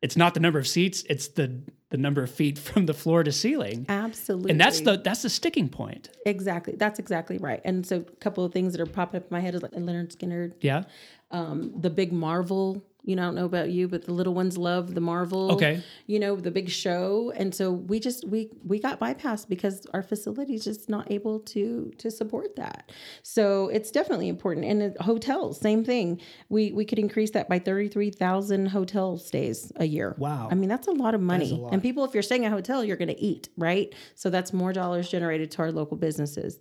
[0.00, 1.60] it's not the number of seats, it's the
[1.90, 3.84] the number of feet from the floor to ceiling.
[3.88, 4.52] Absolutely.
[4.52, 6.08] And that's the that's the sticking point.
[6.24, 7.60] exactly that's exactly right.
[7.64, 9.72] And so a couple of things that are popping up in my head is like
[9.72, 10.84] Lynyrd Skynyrd, Yeah.
[11.30, 12.82] um, the big Marvel.
[13.04, 15.52] You know, I don't know about you, but the little ones love the Marvel.
[15.52, 15.82] Okay.
[16.06, 20.02] You know, the big show, and so we just we we got bypassed because our
[20.02, 22.92] facility is just not able to to support that.
[23.22, 24.66] So it's definitely important.
[24.66, 26.20] And hotels, same thing.
[26.48, 30.14] We we could increase that by thirty three thousand hotel stays a year.
[30.18, 30.48] Wow.
[30.50, 31.52] I mean, that's a lot of money.
[31.52, 31.72] lot.
[31.72, 33.94] And people, if you're staying at a hotel, you're going to eat, right?
[34.14, 36.58] So that's more dollars generated to our local businesses.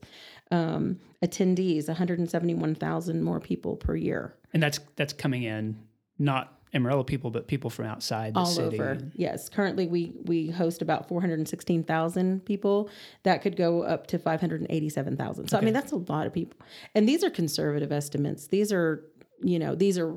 [0.52, 4.36] Um, attendees, 171,000 more people per year.
[4.54, 5.78] And that's that's coming in
[6.20, 8.76] not Amarillo people, but people from outside the all city.
[8.76, 9.00] over.
[9.16, 12.90] Yes, currently we we host about 416,000 people.
[13.24, 15.48] That could go up to 587,000.
[15.48, 16.60] So I mean that's a lot of people.
[16.94, 18.48] And these are conservative estimates.
[18.48, 19.04] These are,
[19.42, 20.14] you know, these are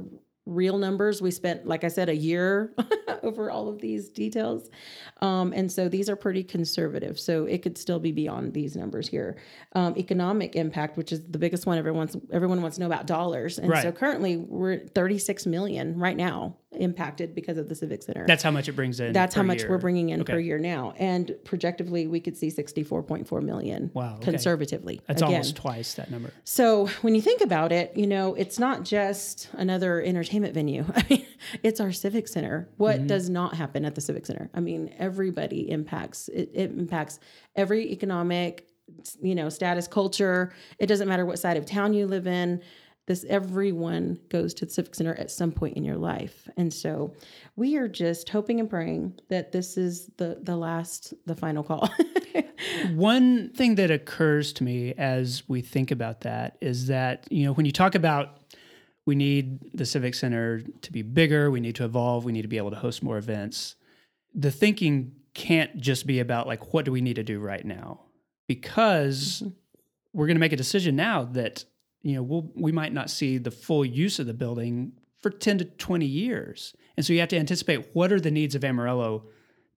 [0.47, 1.23] real numbers.
[1.23, 2.75] We spent like I said a year
[3.23, 4.69] over all of these details.
[5.21, 7.19] Um, and so these are pretty conservative.
[7.19, 9.37] So it could still be beyond these numbers here.
[9.75, 13.59] Um, economic impact, which is the biggest one everyone's everyone wants to know about dollars.
[13.59, 18.25] And so currently we're at 36 million right now impacted because of the Civic Center.
[18.27, 19.13] That's how much it brings in.
[19.13, 19.71] That's how much year.
[19.71, 20.95] we're bringing in per year now.
[20.97, 24.25] And projectively, we could see 64.4 million Wow, okay.
[24.25, 25.03] conservatively.
[25.07, 25.35] That's again.
[25.35, 26.33] almost twice that number.
[26.45, 30.85] So when you think about it, you know, it's not just another entertainment venue.
[30.97, 31.27] I mean,
[31.63, 32.69] it's our civic center.
[32.77, 33.07] What Mm-hmm.
[33.07, 34.51] does not happen at the civic center?
[34.55, 36.29] I mean, everybody impacts.
[36.29, 37.21] It, it impacts
[37.57, 38.69] every economic,
[39.21, 40.53] you know, status, culture.
[40.79, 42.63] It doesn't matter what side of town you live in.
[43.07, 47.15] This everyone goes to the civic center at some point in your life, and so
[47.57, 51.91] we are just hoping and praying that this is the the last, the final call.
[52.95, 57.53] One thing that occurs to me as we think about that is that, you know,
[57.53, 58.39] when you talk about
[59.05, 62.49] we need the Civic Center to be bigger, we need to evolve, we need to
[62.49, 63.75] be able to host more events,
[64.35, 68.01] the thinking can't just be about like, what do we need to do right now?
[68.47, 69.55] Because mm-hmm.
[70.13, 71.65] we're going to make a decision now that,
[72.03, 75.59] you know, we'll, we might not see the full use of the building for 10
[75.59, 76.75] to 20 years.
[76.97, 79.25] And so you have to anticipate what are the needs of Amarillo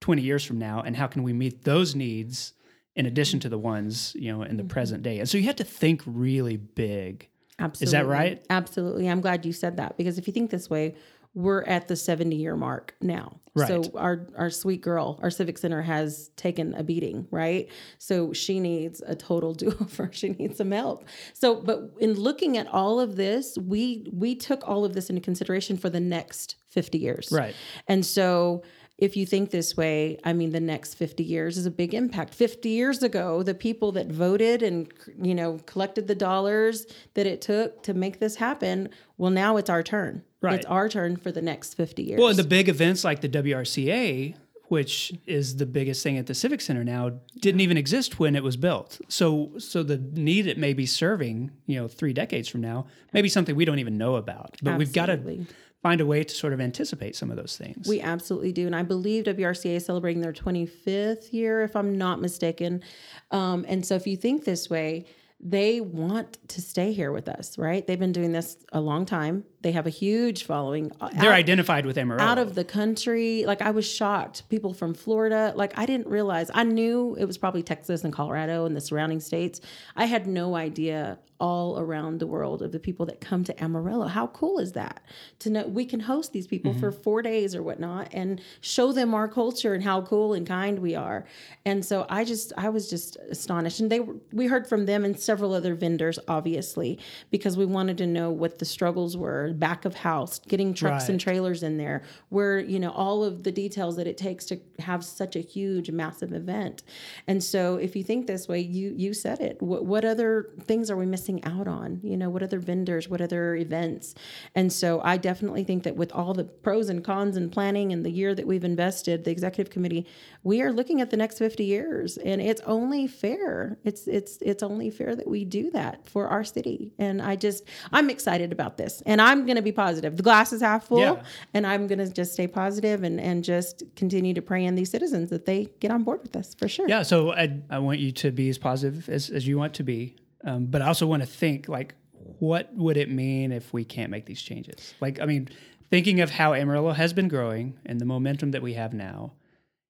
[0.02, 2.54] 20 years from now and how can we meet those needs
[2.96, 4.70] in addition to the ones you know in the mm-hmm.
[4.70, 5.20] present day?
[5.20, 7.86] And so you have to think really big Absolutely.
[7.86, 8.46] Is that right?
[8.50, 9.10] Absolutely.
[9.10, 10.96] I'm glad you said that because if you think this way,
[11.36, 13.40] we're at the 70 year mark now.
[13.54, 13.68] Right.
[13.68, 17.70] So our our sweet girl, our civic center has taken a beating, right?
[17.98, 20.10] So she needs a total do-over.
[20.14, 21.06] She needs some help.
[21.34, 25.22] So but in looking at all of this, we we took all of this into
[25.22, 27.30] consideration for the next 50 years.
[27.32, 27.56] Right.
[27.88, 28.64] And so
[28.98, 32.34] if you think this way, I mean, the next 50 years is a big impact.
[32.34, 37.42] 50 years ago, the people that voted and, you know, collected the dollars that it
[37.42, 40.24] took to make this happen, well, now it's our turn.
[40.42, 40.56] Right.
[40.56, 42.20] It's our turn for the next 50 years.
[42.20, 44.36] well and the big events like the wrca
[44.68, 48.44] which is the biggest thing at the civic center now didn't even exist when it
[48.44, 52.62] was built so so the need it may be serving you know three decades from
[52.62, 55.48] now may be something we don't even know about but we've got to Absolutely.
[55.86, 58.66] Find a way to sort of anticipate some of those things We absolutely do.
[58.66, 62.82] And I believe WRCA is celebrating their 25th year, if I'm not mistaken.
[63.30, 65.06] Um, and so if you think this way,
[65.40, 67.86] they want to stay here with us, right?
[67.86, 69.44] They've been doing this a long time.
[69.62, 70.92] They have a huge following.
[71.20, 73.44] they're Out- identified with amarillo out of the country.
[73.46, 74.50] Like I was shocked.
[74.50, 76.50] People from Florida, like I didn't realize.
[76.52, 79.62] I knew it was probably Texas and Colorado and the surrounding states.
[79.96, 84.08] I had no idea all around the world of the people that come to Amarillo.
[84.08, 85.04] How cool is that?
[85.40, 87.02] To know we can host these people for mm-hmm.
[87.02, 90.96] four days or whatnot and show them our culture and how cool and kind we
[90.96, 91.26] are.
[91.66, 93.82] And so I just I was just astonished.
[93.82, 97.00] And they were, we heard from them and several other vendors, obviously,
[97.32, 101.20] because we wanted to know what the struggles were, back of house, getting trucks and
[101.20, 105.04] trailers in there, where you know all of the details that it takes to have
[105.04, 106.84] such a huge, massive event.
[107.28, 109.62] And so, if you think this way, you you said it.
[109.62, 112.00] What, what other things are we missing out on?
[112.04, 114.16] You know, what other vendors, what other events?
[114.54, 118.06] And so, I definitely think that with all the pros and cons and planning and
[118.06, 120.06] the year that we've invested, the executive committee,
[120.44, 123.78] we are looking at the next fifty years, and it's only fair.
[123.84, 126.94] It's it's it's only fair that we do that for our city.
[126.98, 129.02] And I just, I'm excited about this.
[129.06, 130.18] And I'm going to be positive.
[130.18, 131.00] The glass is half full.
[131.00, 131.24] Yeah.
[131.54, 134.90] And I'm going to just stay positive and, and just continue to pray in these
[134.90, 136.88] citizens that they get on board with us for sure.
[136.88, 139.84] Yeah, so I, I want you to be as positive as, as you want to
[139.84, 141.96] be, um, but I also want to think like,
[142.40, 144.94] what would it mean if we can't make these changes?
[145.02, 145.50] Like, I mean,
[145.90, 149.34] thinking of how Amarillo has been growing and the momentum that we have now,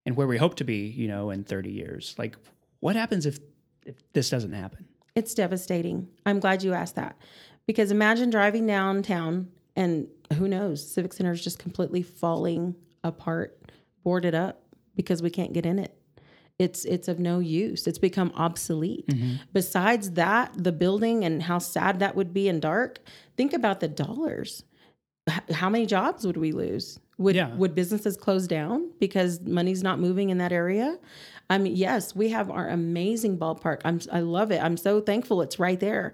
[0.06, 2.16] and where we hope to be, you know, in 30 years.
[2.18, 2.38] Like,
[2.80, 3.40] what happens if
[3.86, 4.86] if this doesn't happen?
[5.16, 6.10] It's devastating.
[6.26, 7.18] I'm glad you asked that
[7.66, 13.60] because imagine driving downtown and who knows, Civic Center is just completely falling apart,
[14.04, 14.62] boarded up
[14.96, 15.96] because we can't get in it.
[16.58, 17.86] It's it's of no use.
[17.86, 19.08] It's become obsolete.
[19.08, 19.36] Mm-hmm.
[19.52, 23.00] Besides that, the building and how sad that would be and dark.
[23.36, 24.64] Think about the dollars.
[25.30, 27.00] H- how many jobs would we lose?
[27.18, 27.54] Would Yeah.
[27.56, 30.98] would businesses close down because money's not moving in that area?
[31.50, 33.82] I mean, yes, we have our amazing ballpark.
[33.84, 34.64] I'm I love it.
[34.64, 36.14] I'm so thankful it's right there.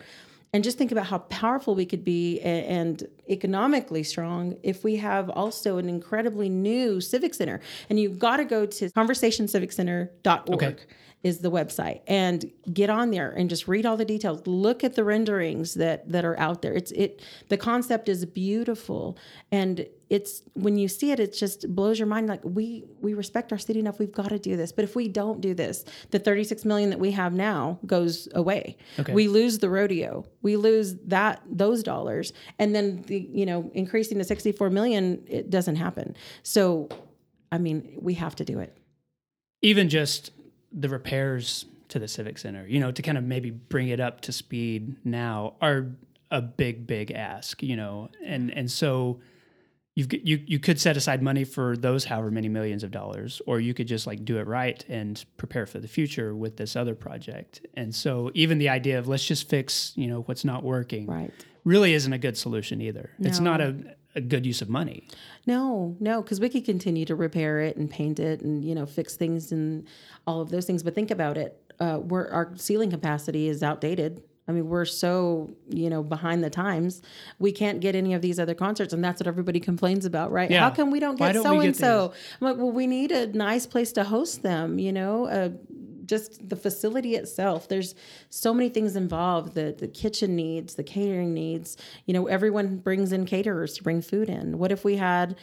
[0.53, 4.97] And just think about how powerful we could be a- and economically strong if we
[4.97, 7.59] have also an incredibly new civic center.
[7.89, 10.75] And you've got to go to conversationciviccenter.org Okay.
[11.23, 14.45] is the website and get on there and just read all the details.
[14.47, 16.73] Look at the renderings that that are out there.
[16.73, 19.17] It's it the concept is beautiful.
[19.51, 23.51] And it's when you see it it just blows your mind like we we respect
[23.51, 23.97] our city enough.
[23.99, 24.71] We've got to do this.
[24.71, 28.75] But if we don't do this the 36 million that we have now goes away.
[28.99, 29.13] Okay.
[29.13, 30.25] we lose the rodeo.
[30.41, 32.33] We lose that those dollars.
[32.59, 36.15] And then the you know increasing to 64 million it doesn't happen.
[36.43, 36.89] So
[37.51, 38.77] i mean we have to do it.
[39.61, 40.31] Even just
[40.71, 44.21] the repairs to the Civic Center, you know, to kind of maybe bring it up
[44.21, 45.87] to speed now are
[46.31, 49.19] a big, big ask, you know, and and so
[49.95, 53.59] you've you you could set aside money for those however many millions of dollars, or
[53.59, 56.95] you could just like do it right and prepare for the future with this other
[56.95, 57.65] project.
[57.75, 61.33] And so even the idea of let's just fix, you know, what's not working, right
[61.63, 63.11] really isn't a good solution either.
[63.19, 63.75] It's not a,
[64.15, 65.07] a good use of money.
[65.45, 68.85] No, no, because we could continue to repair it and paint it and you know
[68.85, 69.87] fix things and
[70.27, 70.83] all of those things.
[70.83, 74.23] But think about it: uh, we're our ceiling capacity is outdated.
[74.47, 77.01] I mean, we're so you know behind the times.
[77.39, 80.49] We can't get any of these other concerts, and that's what everybody complains about, right?
[80.49, 80.61] Yeah.
[80.61, 82.13] How come we don't get so and so?
[82.39, 84.77] I'm like, well, we need a nice place to host them.
[84.77, 85.49] You know, uh,
[86.05, 87.67] just the facility itself.
[87.67, 87.95] There's
[88.29, 89.55] so many things involved.
[89.55, 91.77] The the kitchen needs, the catering needs.
[92.05, 94.57] You know, everyone brings in caterers to bring food in.
[94.57, 95.35] What if we had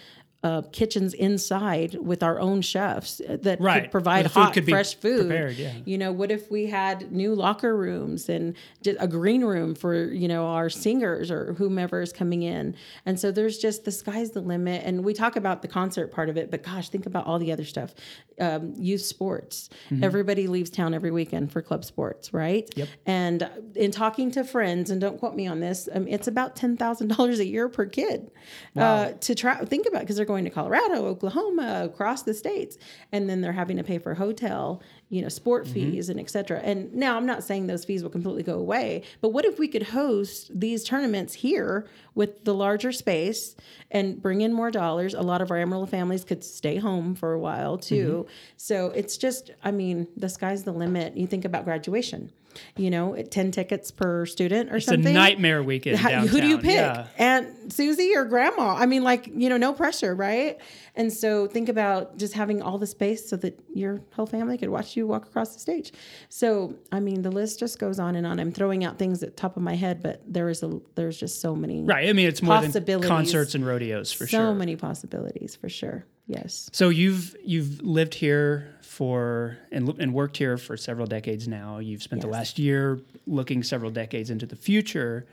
[0.45, 3.83] uh, kitchens inside with our own chefs that Right.
[3.83, 5.27] could provide food hot, could fresh food?
[5.27, 5.73] prepared, yeah.
[5.85, 8.55] You know, what if we had new locker rooms and
[9.01, 12.77] a green room for you know our singers or whomever is coming in?
[13.05, 14.83] And so there's just the sky's the limit.
[14.85, 17.51] And we talk about the concert part of it, but gosh, think about all the
[17.51, 17.93] other stuff.
[18.41, 19.69] Um, youth sports.
[19.91, 20.05] Mm-hmm.
[20.05, 22.71] Everybody leaves town every weekend for club sports, right?
[22.77, 22.89] Yep.
[23.07, 26.77] And in talking to friends, and don't quote me on this, um, it's about ten
[26.77, 28.31] thousand dollars a year per kid
[28.77, 29.57] uh, to try.
[29.65, 32.79] Think about because they're going to Colorado, Oklahoma, across the states,
[33.11, 35.73] and then they're having to pay for hotel, you know, sport mm-hmm.
[35.73, 36.61] fees and et cetera.
[36.61, 39.67] And now I'm not saying those fees will completely go away, but what if we
[39.67, 43.57] could host these tournaments here with the larger space
[43.91, 45.15] and bring in more dollars?
[45.15, 48.27] A lot of our Amarillo families could stay home for a while too.
[48.27, 48.55] Mm-hmm.
[48.57, 51.17] So it's just, I mean, the sky's the limit.
[51.17, 52.31] You think about graduation.
[52.77, 55.01] You know, ten tickets per student or It's something.
[55.07, 55.99] It's a nightmare weekend.
[55.99, 56.75] How- who do you pick?
[56.77, 57.07] Yeah.
[57.17, 58.75] Aunt Susie or grandma?
[58.75, 60.59] I mean, like, you know, no pressure, right?
[60.97, 64.69] And so think about just having all the space so that your whole family could
[64.71, 65.93] watch you walk across the stage.
[66.29, 68.41] So, I mean, the list just goes on and on.
[68.41, 71.19] I'm throwing out things at the top of my head, but there is a there's
[71.19, 72.09] just so many Right.
[72.09, 74.41] I mean, it's more than concerts and rodeos for so sure.
[74.41, 76.05] So many possibilities for sure.
[76.27, 76.69] Yes.
[76.73, 81.79] So you've you've lived here for and and worked here for several decades now.
[81.79, 85.25] You've spent the last year looking several decades into the future.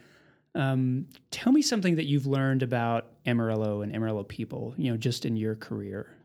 [0.53, 4.75] Um, tell me something that you've learned about Amarillo and Amarillo people.
[4.77, 6.15] You know, just in your career,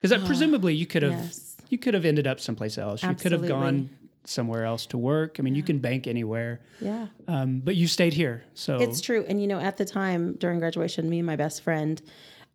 [0.00, 1.54] because presumably you could have yes.
[1.68, 3.02] you could have ended up someplace else.
[3.02, 3.90] You could have gone
[4.24, 5.36] somewhere else to work.
[5.38, 7.08] I mean, you can bank anywhere, Yeah.
[7.28, 8.44] um, but you stayed here.
[8.54, 9.26] So It's true.
[9.28, 12.00] And you know, at the time during graduation, me and my best friend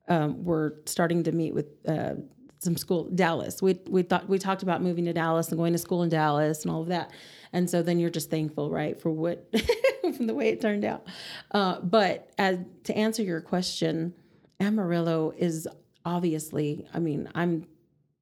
[0.07, 2.13] um, were starting to meet with uh,
[2.59, 3.61] some school Dallas.
[3.61, 6.63] We we thought we talked about moving to Dallas and going to school in Dallas
[6.63, 7.11] and all of that.
[7.53, 9.49] And so then you're just thankful, right, for what
[10.15, 11.05] from the way it turned out.
[11.51, 14.13] Uh, but as to answer your question,
[14.59, 15.67] Amarillo is
[16.05, 16.87] obviously.
[16.93, 17.67] I mean, I'm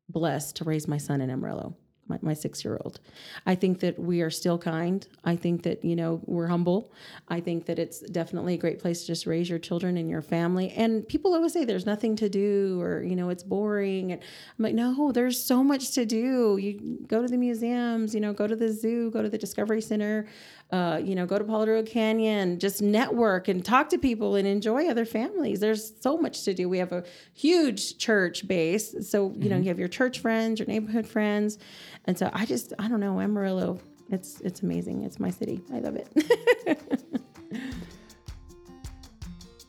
[0.10, 1.76] blessed to raise my son in Amarillo.
[2.08, 3.00] My, my six year old.
[3.46, 5.06] I think that we are still kind.
[5.24, 6.92] I think that, you know, we're humble.
[7.28, 10.22] I think that it's definitely a great place to just raise your children and your
[10.22, 10.72] family.
[10.72, 14.12] And people always say there's nothing to do or, you know, it's boring.
[14.12, 16.58] And I'm like, no, there's so much to do.
[16.58, 19.82] You go to the museums, you know, go to the zoo, go to the Discovery
[19.82, 20.28] Center,
[20.76, 24.46] uh, you know, go to Palo Duro Canyon, just network and talk to people and
[24.46, 25.62] enjoy other families.
[25.62, 26.68] There's so much to do.
[26.68, 28.94] We have a huge church base.
[29.10, 31.60] So, you know, you have your church friends, your neighborhood friends.
[32.04, 35.04] And so I just, I don't know, Amarillo, it's, it's amazing.
[35.04, 35.62] It's my city.
[35.74, 37.04] I love it.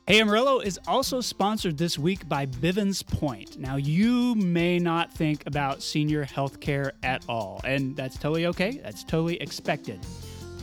[0.08, 3.58] Hey Amarillo is also sponsored this week by Bivens Point.
[3.58, 8.80] Now, you may not think about senior health care at all, and that's totally okay.
[8.84, 9.98] That's totally expected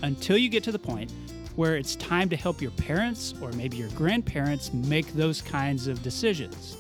[0.04, 1.12] until you get to the point
[1.56, 6.02] where it's time to help your parents or maybe your grandparents make those kinds of
[6.04, 6.78] decisions.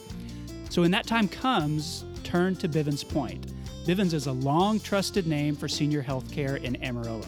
[0.69, 3.47] So, when that time comes, turn to Bivens Point.
[3.85, 7.25] Bivens is a long trusted name for senior health care in Amarillo,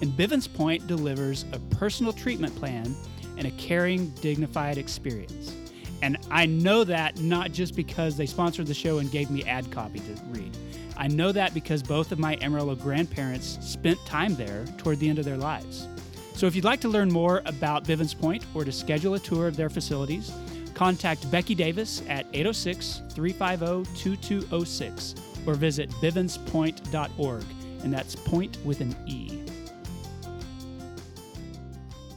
[0.00, 2.96] and Bivens Point delivers a personal treatment plan
[3.36, 5.54] and a caring, dignified experience.
[6.02, 9.70] And I know that not just because they sponsored the show and gave me ad
[9.70, 10.56] copy to read.
[10.98, 15.20] I know that because both of my Amarillo grandparents spent time there toward the end
[15.20, 15.86] of their lives.
[16.34, 19.46] So if you'd like to learn more about Bivens Point or to schedule a tour
[19.46, 20.32] of their facilities,
[20.74, 25.14] contact Becky Davis at 806 350 2206
[25.46, 27.44] or visit bivenspoint.org.
[27.82, 29.44] And that's point with an E.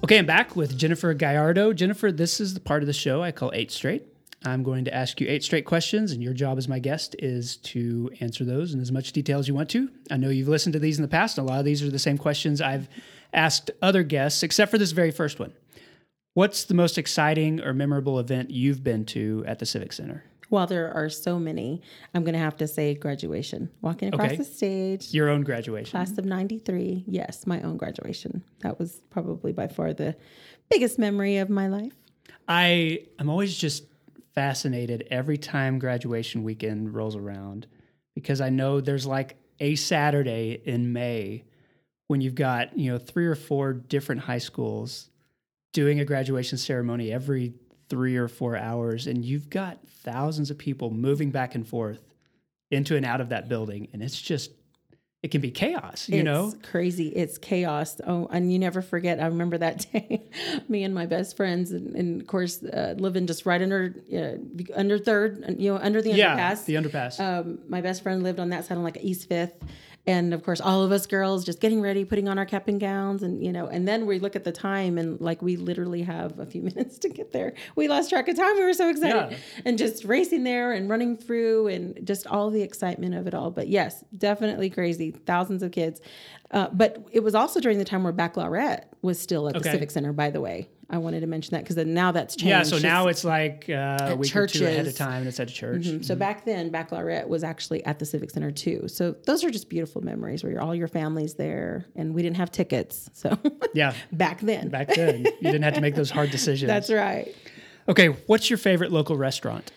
[0.03, 1.73] Okay, I'm back with Jennifer Gallardo.
[1.73, 4.10] Jennifer, this is the part of the show I call Eight Straight.
[4.43, 7.57] I'm going to ask you eight straight questions, and your job as my guest is
[7.57, 9.89] to answer those in as much detail as you want to.
[10.09, 11.37] I know you've listened to these in the past.
[11.37, 12.89] A lot of these are the same questions I've
[13.33, 15.53] asked other guests, except for this very first one.
[16.33, 20.23] What's the most exciting or memorable event you've been to at the Civic Center?
[20.49, 21.81] While there are so many,
[22.13, 23.69] I'm going to have to say graduation.
[23.81, 24.37] Walking across Okay.
[24.37, 25.91] the stage, Your own graduation.
[25.91, 27.03] class of 93.
[27.07, 28.43] Yes, my own graduation.
[28.61, 30.15] That was probably by far the
[30.69, 31.93] biggest memory of my life.
[32.47, 33.83] I am always just
[34.33, 37.67] fascinated every time graduation weekend rolls around
[38.15, 41.43] because I know there's like a Saturday in May
[42.07, 45.09] when you've got, you know, three or four different high schools
[45.73, 47.53] doing a graduation ceremony every
[47.89, 52.01] three or four hours and you've got thousands of people moving back and forth
[52.69, 54.51] into and out of that building and it's just
[55.23, 56.51] it can be chaos, you it's know?
[56.63, 57.09] crazy.
[57.09, 58.01] It's chaos.
[58.07, 59.19] Oh, and you never forget.
[59.19, 60.23] I remember that day,
[60.67, 64.73] me and my best friends, and, and of course, uh, living just right under, uh,
[64.75, 66.65] under third, you know, under the Yeah, underpass.
[66.65, 67.19] the underpass.
[67.19, 69.53] um, my best friend lived on that side on like East Fifth.
[70.07, 72.79] And of course, all of us girls just getting ready, putting on our cap and
[72.79, 76.01] gowns, and you know, and then we look at the time and like we literally
[76.01, 77.53] have a few minutes to get there.
[77.75, 78.55] We lost track of time.
[78.55, 79.37] We were so excited Yeah.
[79.63, 83.51] and just racing there and running through and just all the excitement of it all.
[83.51, 85.11] But yes, definitely crazy.
[85.11, 86.01] Thousands of kids.
[86.49, 89.91] Uh, but it was also during the time where Baccalaureate was still at the Civic
[89.91, 90.67] Center, by the way.
[90.91, 92.49] I wanted to mention that because now that's changed.
[92.49, 94.97] yeah, so now it's like uh, a week or two ahead of churches.
[94.97, 95.87] time and it's at a church.
[96.01, 98.89] so back then, Baccalaureate was actually at the Civic Center too.
[98.89, 102.35] So those are just beautiful memories where you're, all your family's there, and we didn't
[102.37, 103.09] have tickets.
[103.13, 103.37] So
[103.73, 106.67] Yeah, back then, back then you didn't have to make those hard decisions.
[106.67, 107.33] that's right.
[107.87, 109.71] Okay, what's your favorite local restaurant?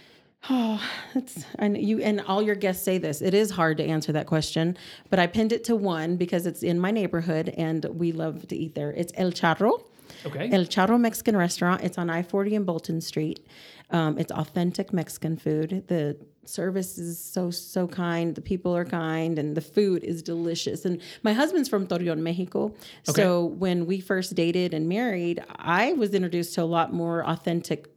[0.51, 0.83] Oh,
[1.15, 3.23] it's and you and all your guests say this.
[3.23, 4.77] It is hard to answer that question,
[5.11, 8.57] but I pinned it to one because it's in my neighborhood and we love to
[8.57, 8.91] eat there.
[8.91, 9.81] It's El Charro.
[10.27, 10.51] Okay.
[10.51, 11.83] El Charro Mexican Restaurant.
[11.83, 13.47] It's on I 40 and Bolton Street.
[13.91, 15.85] Um, it's authentic Mexican food.
[15.89, 16.17] The
[16.47, 18.35] service is so, so kind.
[18.35, 20.85] The people are kind and the food is delicious.
[20.85, 22.75] And my husband's from Torreon, Mexico.
[23.05, 27.91] So when we first dated and married, I was introduced to a lot more authentic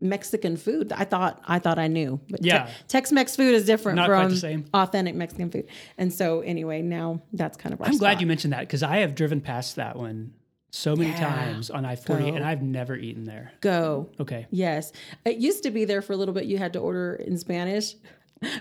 [0.00, 0.92] Mexican food.
[0.92, 2.70] I thought I thought I knew, but Te- Yeah.
[2.86, 5.66] Tex-Mex food is different Not from authentic Mexican food.
[5.96, 8.98] And so anyway, now that's kind of our I'm glad you mentioned that because I
[8.98, 10.34] have driven past that one
[10.70, 11.18] so many Yeah.
[11.20, 12.36] times on I 40 Go.
[12.36, 13.52] and I've never eaten there.
[13.60, 14.10] go.
[14.20, 14.46] Okay.
[14.50, 14.92] Yes,
[15.24, 16.44] it used to be there for a little bit.
[16.44, 17.94] You had to order in Spanish,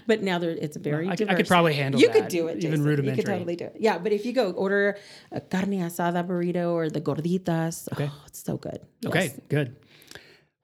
[0.07, 1.07] but now there it's very.
[1.09, 2.03] I could- I could probably handle it.
[2.03, 3.05] You that, could do it, even Jason.
[3.05, 3.75] You could totally do it.
[3.79, 4.97] Yeah, but if you go order
[5.31, 8.09] a carne asada burrito or the gorditas, Okay.
[8.11, 8.79] oh, it's so good.
[9.05, 9.75] Okay, good.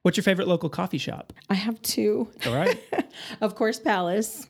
[0.03, 1.31] What's your favorite local coffee shop?
[1.49, 2.29] I have two.
[2.45, 2.77] All right.
[3.41, 4.47] Of course, Palace.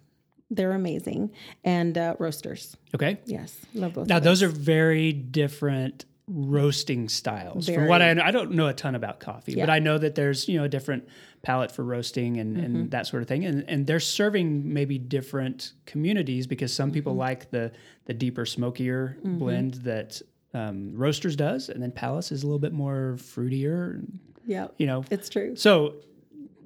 [0.49, 1.31] They're amazing,
[1.65, 2.77] and uh, roasters.
[2.95, 3.17] Okay.
[3.25, 4.07] Yes, love both.
[4.07, 7.67] Now, of those are very different roasting styles.
[7.67, 10.15] From what I know, I don't know a ton about coffee, but I know that
[10.15, 11.07] there's, you know, a different
[11.41, 12.65] palette for roasting and, Mm-hmm.
[12.65, 13.43] and that sort of thing.
[13.45, 16.93] And, and they're serving maybe different communities because some Mm-hmm.
[16.93, 17.71] people like the,
[18.05, 20.21] the deeper, smokier blend that
[20.53, 21.69] um, Roasters does.
[21.69, 24.05] And then Palace is a little bit more fruitier,
[24.45, 25.03] Yeah, you know.
[25.11, 25.55] it's true.
[25.55, 25.95] So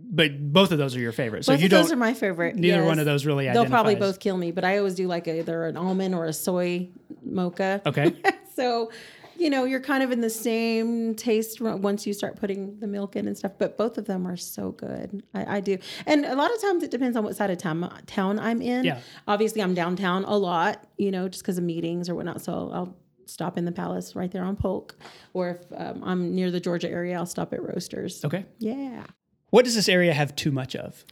[0.10, 1.43] but both of those are your favorite.
[1.43, 1.82] So Both you of don't.
[1.84, 2.55] those are my favorite.
[2.55, 5.28] neither one of those really They'll probably both kill me, but I always do like
[5.28, 6.88] either an almond or a soy
[7.26, 7.82] mocha.
[7.86, 8.14] okay.
[8.55, 8.89] so,
[9.38, 13.16] you know, you're kind of in the same taste once you start putting the milk
[13.16, 13.54] in and stuff.
[13.58, 15.24] But both of them are so good.
[15.34, 17.90] I, I do, and a lot of times it depends on what side of town
[18.06, 18.86] town I'm in.
[18.86, 19.00] Yeah.
[19.28, 22.42] Obviously, I'm downtown a lot, you know, just because of meetings or whatnot.
[22.42, 24.96] So I'll stop in the Palace right there on Polk,
[25.34, 28.24] or if um, I'm near the Georgia area, I'll stop at Roasters.
[28.26, 28.46] Okay.
[28.60, 29.04] Yeah.
[29.50, 31.06] What does this area have too much of?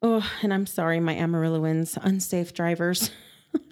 [0.00, 3.10] Oh, and I'm sorry, my Amarilloans, unsafe drivers.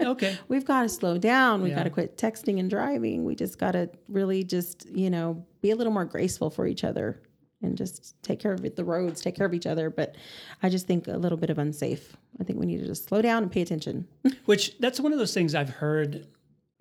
[0.01, 0.37] Okay.
[0.49, 1.63] We've got to slow down.
[1.63, 1.77] We've Yeah.
[1.79, 3.25] got to quit texting and driving.
[3.25, 6.85] We just got to really just, you know, be a little more graceful for each
[6.85, 7.21] other
[7.63, 9.91] and just take care of it, the roads, take care of each other.
[9.91, 10.17] But
[10.63, 12.17] I just think a little bit of unsafe.
[12.41, 14.09] I think we need to just slow down and pay attention.
[14.47, 16.27] Which that's one of those things I've heard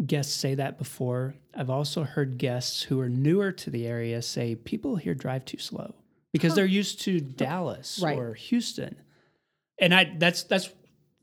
[0.06, 1.36] guests say that before.
[1.54, 5.58] I've also heard guests who are newer to the area say people here drive too
[5.58, 5.94] slow
[6.32, 8.18] because they're used to Dallas Right.
[8.18, 8.96] or Houston.
[9.78, 10.70] And I that's that's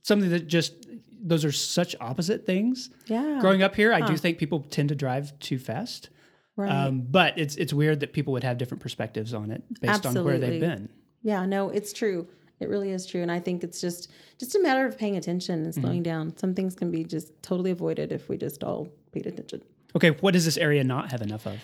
[0.03, 0.86] something that just
[1.27, 2.91] those are such opposite things.
[3.07, 3.39] Yeah.
[3.41, 6.09] Growing up here, I do think people tend to drive too fast.
[6.57, 6.71] right.
[6.71, 10.15] Um, but it's it's weird that people would have different perspectives on it based on
[10.25, 10.89] where they've been.
[11.23, 12.29] yeah, no, it's true.
[12.59, 13.21] It really is true.
[13.21, 16.35] And I think it's just just a matter of paying attention and slowing down.
[16.39, 19.63] Some things can be just totally avoided if we just all paid attention.
[19.95, 21.59] Okay, what does this area not have enough of?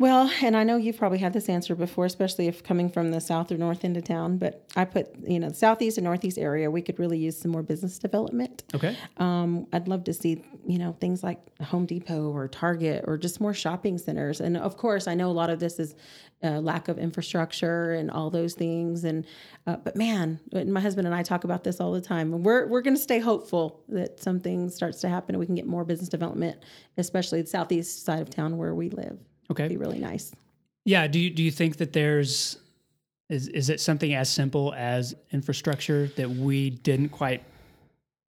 [0.00, 3.20] Well, and I know you've probably had this answer before, especially if coming from the
[3.20, 4.38] south or north end of town.
[4.38, 7.50] But I put, you know, the southeast and northeast area, we could really use some
[7.50, 8.62] more business development.
[8.74, 8.96] Okay.
[9.16, 13.40] Um, I'd love to see, you know, things like Home Depot or Target or just
[13.40, 14.40] more shopping centers.
[14.40, 15.96] And of course, I know a lot of this is
[16.44, 19.02] uh, lack of infrastructure and all those things.
[19.02, 19.26] And
[19.66, 22.44] uh, but man, my husband and I talk about this all the time.
[22.44, 25.66] We're we're going to stay hopeful that something starts to happen and we can get
[25.66, 26.62] more business development,
[26.96, 29.18] especially the southeast side of town where we live.
[29.50, 29.68] Okay.
[29.68, 30.32] Be really nice.
[30.84, 31.06] Yeah.
[31.06, 32.58] Do you do you think that there's
[33.28, 37.42] is is it something as simple as infrastructure that we didn't quite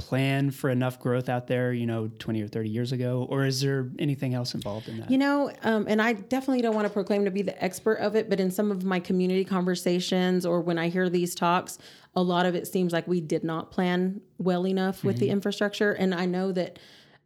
[0.01, 3.27] plan for enough growth out there, you know, 20 or 30 years ago?
[3.31, 5.11] Or is there anything else involved in that?
[5.11, 8.16] You know, um, and I definitely don't want to proclaim to be the expert of
[8.16, 11.79] it, but in some of my community conversations or when I hear these talks,
[12.16, 15.93] a lot of it seems like we did not plan well enough with the infrastructure.
[15.93, 16.79] And I know that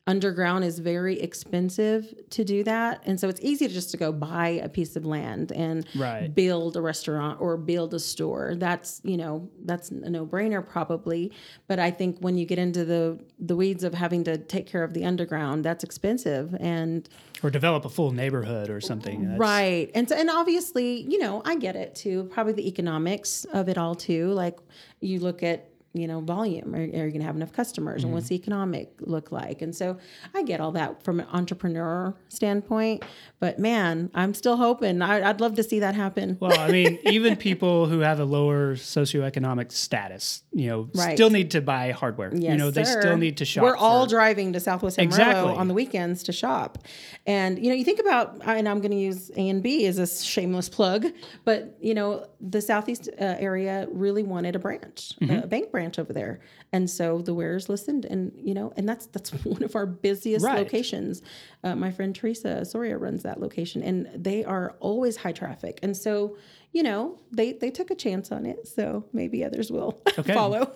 [0.06, 3.02] underground is very expensive to do that.
[3.06, 6.32] And so it's easy to just to go buy a piece of land and Right.
[6.34, 8.54] build a restaurant or build a store.
[8.54, 11.32] That's, you know, that's a no-brainer probably,
[11.68, 14.84] but I think when you get into the the weeds of having to take care
[14.84, 17.08] of the underground, that's expensive and
[17.42, 19.22] or develop a full neighborhood or something.
[19.22, 19.90] That's- Right.
[19.94, 22.24] And so, and obviously, you know, I get it too.
[22.24, 24.28] Probably the economics of it all too.
[24.32, 24.58] Like
[25.00, 26.74] you look at, you know, volume.
[26.74, 29.62] Are, are you going to have enough customers, and what's the economic look like?
[29.62, 29.96] And so,
[30.34, 33.04] I get all that from an entrepreneur standpoint.
[33.40, 35.00] But man, I'm still hoping.
[35.02, 36.36] I, I'd love to see that happen.
[36.40, 41.16] Well, I mean, even people who have a lower socioeconomic status, you know, Right.
[41.16, 42.30] still need to buy hardware.
[42.34, 43.00] Yes, you know, they sir.
[43.00, 43.62] still need to shop.
[43.64, 45.54] We're all for- driving to Southwest Amarillo Exactly.
[45.56, 46.78] on the weekends to shop,
[47.26, 50.68] and you know, you think about, and I'm going to use ANB as a shameless
[50.68, 51.06] plug,
[51.44, 55.44] but you know, the Southeast uh, area really wanted a branch, Mm-hmm.
[55.44, 56.40] a bank branch over there,
[56.72, 60.44] and so the Wares listened, and you know, and that's that's one of our busiest
[60.44, 60.58] Right.
[60.58, 61.22] locations.
[61.62, 65.96] Uh, my friend Teresa Soria runs that location, and they are always high traffic, and
[65.96, 66.36] so.
[66.76, 70.34] You know, they they took a chance on it, so maybe others will Okay.
[70.34, 70.72] follow.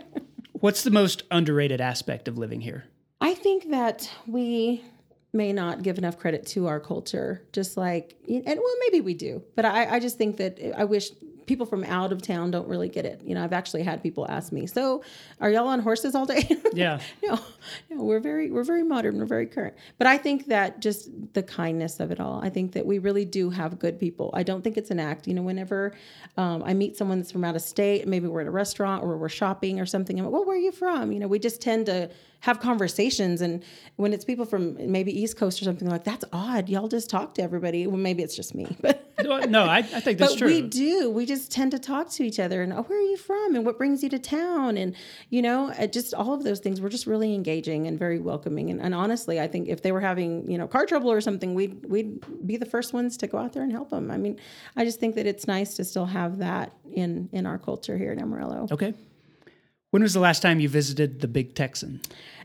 [0.54, 2.82] What's the most underrated aspect of living here?
[3.20, 4.82] I think that we
[5.32, 9.42] may not give enough credit to our culture, just like, and well, maybe we do,
[9.54, 11.10] but I, I just think that I wish
[11.46, 13.20] people from out of town don't really get it.
[13.24, 15.02] You know, I've actually had people ask me, "So,
[15.40, 17.00] are y'all on horses all day?" Yeah.
[17.22, 17.38] no,
[17.90, 19.74] no, we're very we're very modern, we're very current.
[19.98, 22.40] But I think that just the kindness of it all.
[22.42, 24.30] I think that we really do have good people.
[24.34, 25.26] I don't think it's an act.
[25.26, 25.94] You know, whenever
[26.36, 29.16] um, I meet someone that's from out of state, maybe we're at a restaurant or
[29.16, 31.60] we're shopping or something, I'm like, "Well, where are you from?" You know, we just
[31.62, 33.62] tend to have conversations, and
[33.96, 36.68] when it's people from maybe East Coast or something, like that's odd.
[36.68, 37.86] Y'all just talk to everybody.
[37.86, 39.05] Well, maybe it's just me, but.
[39.24, 40.48] No, I, I think that's But true.
[40.48, 41.10] we do.
[41.10, 43.54] We just tend to talk to each other and, oh, where are you from?
[43.54, 44.76] And what brings you to town?
[44.76, 44.94] And,
[45.30, 46.80] you know, uh, just all of those things.
[46.80, 48.70] We're just really engaging and very welcoming.
[48.70, 51.54] And, and honestly, I think if they were having, you know, car trouble or something,
[51.54, 54.10] we'd, we'd be the first ones to go out there and help them.
[54.10, 54.38] I mean,
[54.76, 58.12] I just think that it's nice to still have that in, in our culture here
[58.12, 58.68] in Amarillo.
[58.70, 58.94] okay.
[59.96, 62.02] When was the last time you visited the Big Texan?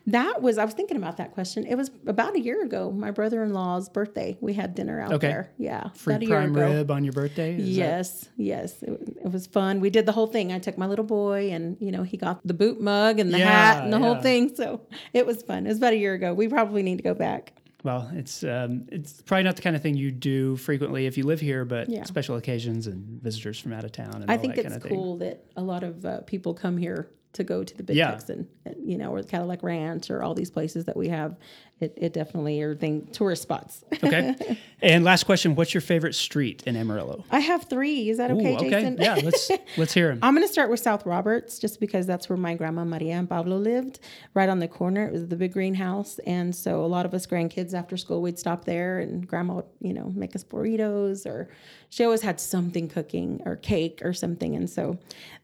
[0.07, 1.65] That was, I was thinking about that question.
[1.65, 4.37] It was about a year ago, my brother in law's birthday.
[4.39, 5.27] We had dinner out Okay.
[5.27, 5.51] there.
[5.57, 5.89] Yeah.
[5.89, 7.55] Free about a year prime rib on your birthday?
[7.57, 9.81] Is that- Yes, yes, it, it was fun.
[9.81, 10.53] We did the whole thing.
[10.53, 13.39] I took my little boy, and you know, he got the boot mug and the
[13.39, 14.55] Yeah, hat and the whole thing.
[14.55, 15.65] So it was fun.
[15.65, 16.33] It was about a year ago.
[16.33, 17.51] We probably need to go back.
[17.83, 21.25] Well, it's um, it's probably not the kind of thing you do frequently if you
[21.25, 22.05] live here, but Yeah.
[22.05, 24.21] special occasions and visitors from out of town.
[24.21, 24.97] And I all think that it's kind of thing.
[24.97, 28.11] cool that a lot of uh, people come here to go to the Big Yeah.
[28.11, 31.37] Texan, and, you know, or the Cadillac Ranch, or all these places that we have.
[31.81, 33.83] It, it definitely are thing tourist spots.
[34.03, 34.57] Okay.
[34.81, 37.23] and last question: What's your favorite street in Amarillo?
[37.29, 38.09] I have three.
[38.09, 38.69] Is that okay, Ooh, okay.
[38.69, 38.97] Jason?
[38.99, 40.19] Yeah, let's let's hear them.
[40.21, 43.29] I'm going to start with South Roberts just because that's where my grandma Maria and
[43.29, 43.99] Pablo lived,
[44.33, 45.05] right on the corner.
[45.05, 46.19] It was the big greenhouse.
[46.25, 49.65] And so a lot of us grandkids after school, we'd stop there and grandma would,
[49.79, 51.49] you know, make us burritos or
[51.89, 54.55] she always had something cooking or cake or something.
[54.55, 54.97] And so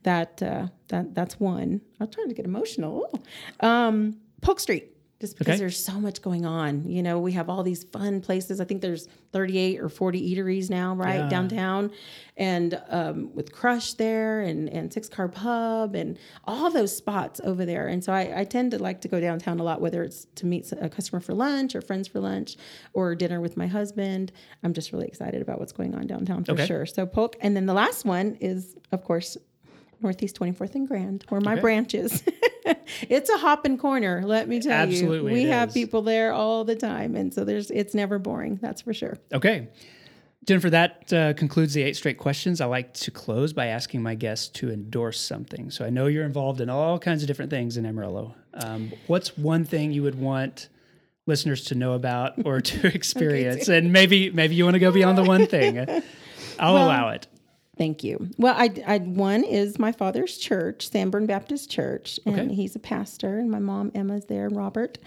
[0.04, 1.82] that, uh, that that's one.
[2.00, 3.12] I'm trying to get emotional.
[3.60, 4.97] Um, Polk Street.
[5.20, 5.59] Just because Okay.
[5.61, 6.88] there's so much going on.
[6.88, 8.61] You know, we have all these fun places.
[8.61, 11.22] I think there's 38 or 40 eateries now, right?
[11.22, 11.30] Yeah.
[11.30, 11.91] Downtown.
[12.38, 17.65] And um, with Crush there and, and Six Car Pub and all those spots over
[17.65, 17.88] there.
[17.88, 20.45] And so I, I tend to like to go downtown a lot, whether it's to
[20.45, 22.55] meet a customer for lunch or friends for lunch
[22.93, 24.32] or dinner with my husband.
[24.63, 26.68] I'm just really excited about what's going on downtown for Okay.
[26.68, 26.86] sure.
[26.86, 27.38] So Polk.
[27.41, 29.36] And then the last one is, of course,
[30.02, 31.62] Northeast 24th and Grand, where my Okay.
[31.62, 32.24] branch is.
[33.10, 35.45] it's a hopping corner, let me tell Absolutely you.
[35.45, 35.74] We have is.
[35.74, 38.60] people there all the time, and so there's it's never boring.
[38.62, 39.18] That's for sure.
[39.34, 39.68] Okay.
[40.45, 42.62] Jennifer, that uh, concludes the eight straight questions.
[42.62, 45.70] I like to close by asking my guests to endorse something.
[45.72, 48.34] So I know you're involved in all kinds of different things in Amarillo.
[48.54, 50.70] Um, what's one thing you would want
[51.26, 53.68] listeners to know about or to experience?
[53.68, 55.80] and maybe maybe you want to go beyond the one thing.
[56.60, 57.28] I'll allow it.
[57.78, 58.30] Thank you.
[58.38, 62.54] Well, I, I one is my father's church, Sanborn Baptist Church, and Okay.
[62.56, 64.98] he's a pastor, and my mom Emma's there, and Robert,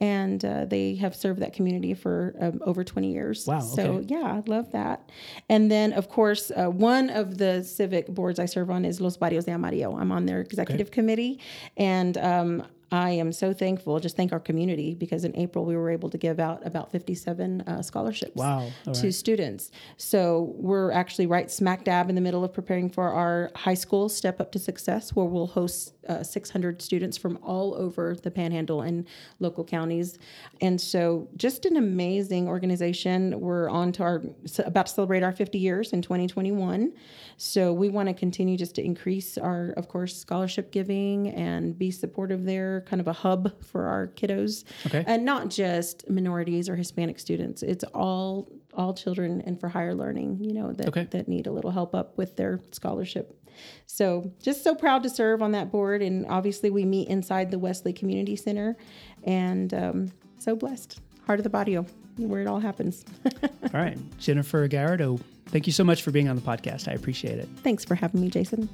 [0.00, 3.46] and uh, they have served that community for um, over twenty years.
[3.46, 4.06] Wow, So okay.
[4.08, 5.08] yeah, I love that.
[5.48, 9.16] And then of course, uh, one of the civic boards I serve on is Los
[9.16, 9.96] Barrios de Amarillo.
[9.96, 11.38] I'm on their executive committee,
[11.76, 13.98] and um, I am so thankful.
[13.98, 17.62] Just thank our community because in April we were able to give out about 57
[17.62, 18.70] uh, scholarships Wow.
[18.86, 19.70] All to students.
[19.96, 24.08] So we're actually right smack dab in the middle of preparing for our high school
[24.08, 28.82] Step Up to Success, where we'll host uh, 600 students from all over the Panhandle
[28.82, 29.06] and
[29.40, 30.18] local counties.
[30.60, 33.40] And so, just an amazing organization.
[33.40, 34.22] We're on to our
[34.64, 36.92] about to celebrate our 50 years in 2021.
[37.36, 41.90] So we want to continue just to increase our, of course, scholarship giving and be
[41.90, 45.04] supportive there, kind of a hub for our kiddos Okay.
[45.06, 47.62] and not just minorities or Hispanic students.
[47.62, 51.04] It's all all children and for higher learning, you know, that Okay.
[51.10, 53.38] that need a little help up with their scholarship.
[53.86, 57.58] So just so proud to serve on that board, and obviously we meet inside the
[57.58, 58.76] Wesley Community Center,
[59.24, 61.00] and um, so blessed.
[61.26, 61.86] Heart of the Barrio,
[62.18, 63.04] where it all happens.
[63.74, 63.98] All right.
[64.18, 66.86] Jennifer Garrido, thank you so much for being on the podcast.
[66.86, 67.48] I appreciate it.
[67.64, 68.68] Thanks for having me, Jason.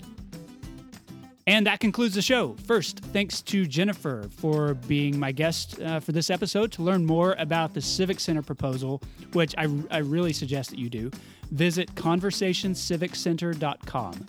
[1.47, 2.55] And that concludes the show.
[2.67, 6.71] First, thanks to Jennifer for being my guest uh, for this episode.
[6.73, 10.89] To learn more about the Civic Center proposal, which I, I really suggest that you
[10.89, 11.11] do,
[11.51, 14.27] visit conversationciviccenter.com.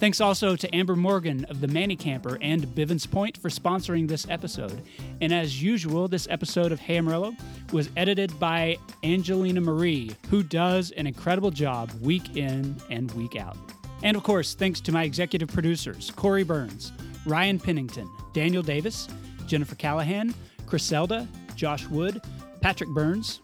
[0.00, 4.28] Thanks also to Amber Morgan of the Manny Camper and Bivens Point for sponsoring this
[4.28, 4.80] episode.
[5.20, 7.34] And as usual, this episode of Hey Amarillo
[7.72, 13.56] was edited by Angelina Marie, who does an incredible job week in and week out.
[14.02, 16.92] And of course, thanks to my executive producers, Corey Burns,
[17.26, 19.08] Ryan Pennington, Daniel Davis,
[19.46, 20.34] Jennifer Callahan,
[20.66, 21.26] Criselda,
[21.56, 22.22] Josh Wood,
[22.60, 23.40] Patrick Burns,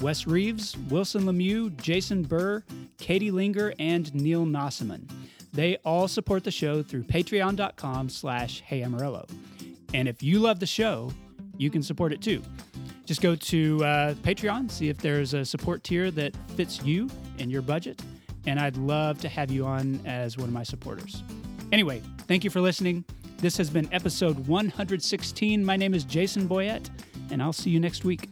[0.00, 2.62] Wes Reeves, Wilson Lemieux, Jason Burr,
[2.98, 5.08] Katie Linger, and Neil Nossaman.
[5.52, 9.28] They all support the show through patreon.com slash heyamarillo.
[9.94, 11.10] And if you love the show,
[11.56, 12.42] you can support it too.
[13.06, 17.50] Just go to uh, Patreon, see if there's a support tier that fits you and
[17.50, 18.00] your budget,
[18.46, 21.22] and I'd love to have you on as one of my supporters.
[21.72, 23.04] Anyway, thank you for listening.
[23.38, 25.64] This has been episode 116.
[25.64, 26.90] My name is Jason Boyett,
[27.30, 28.28] and I'll see you next week.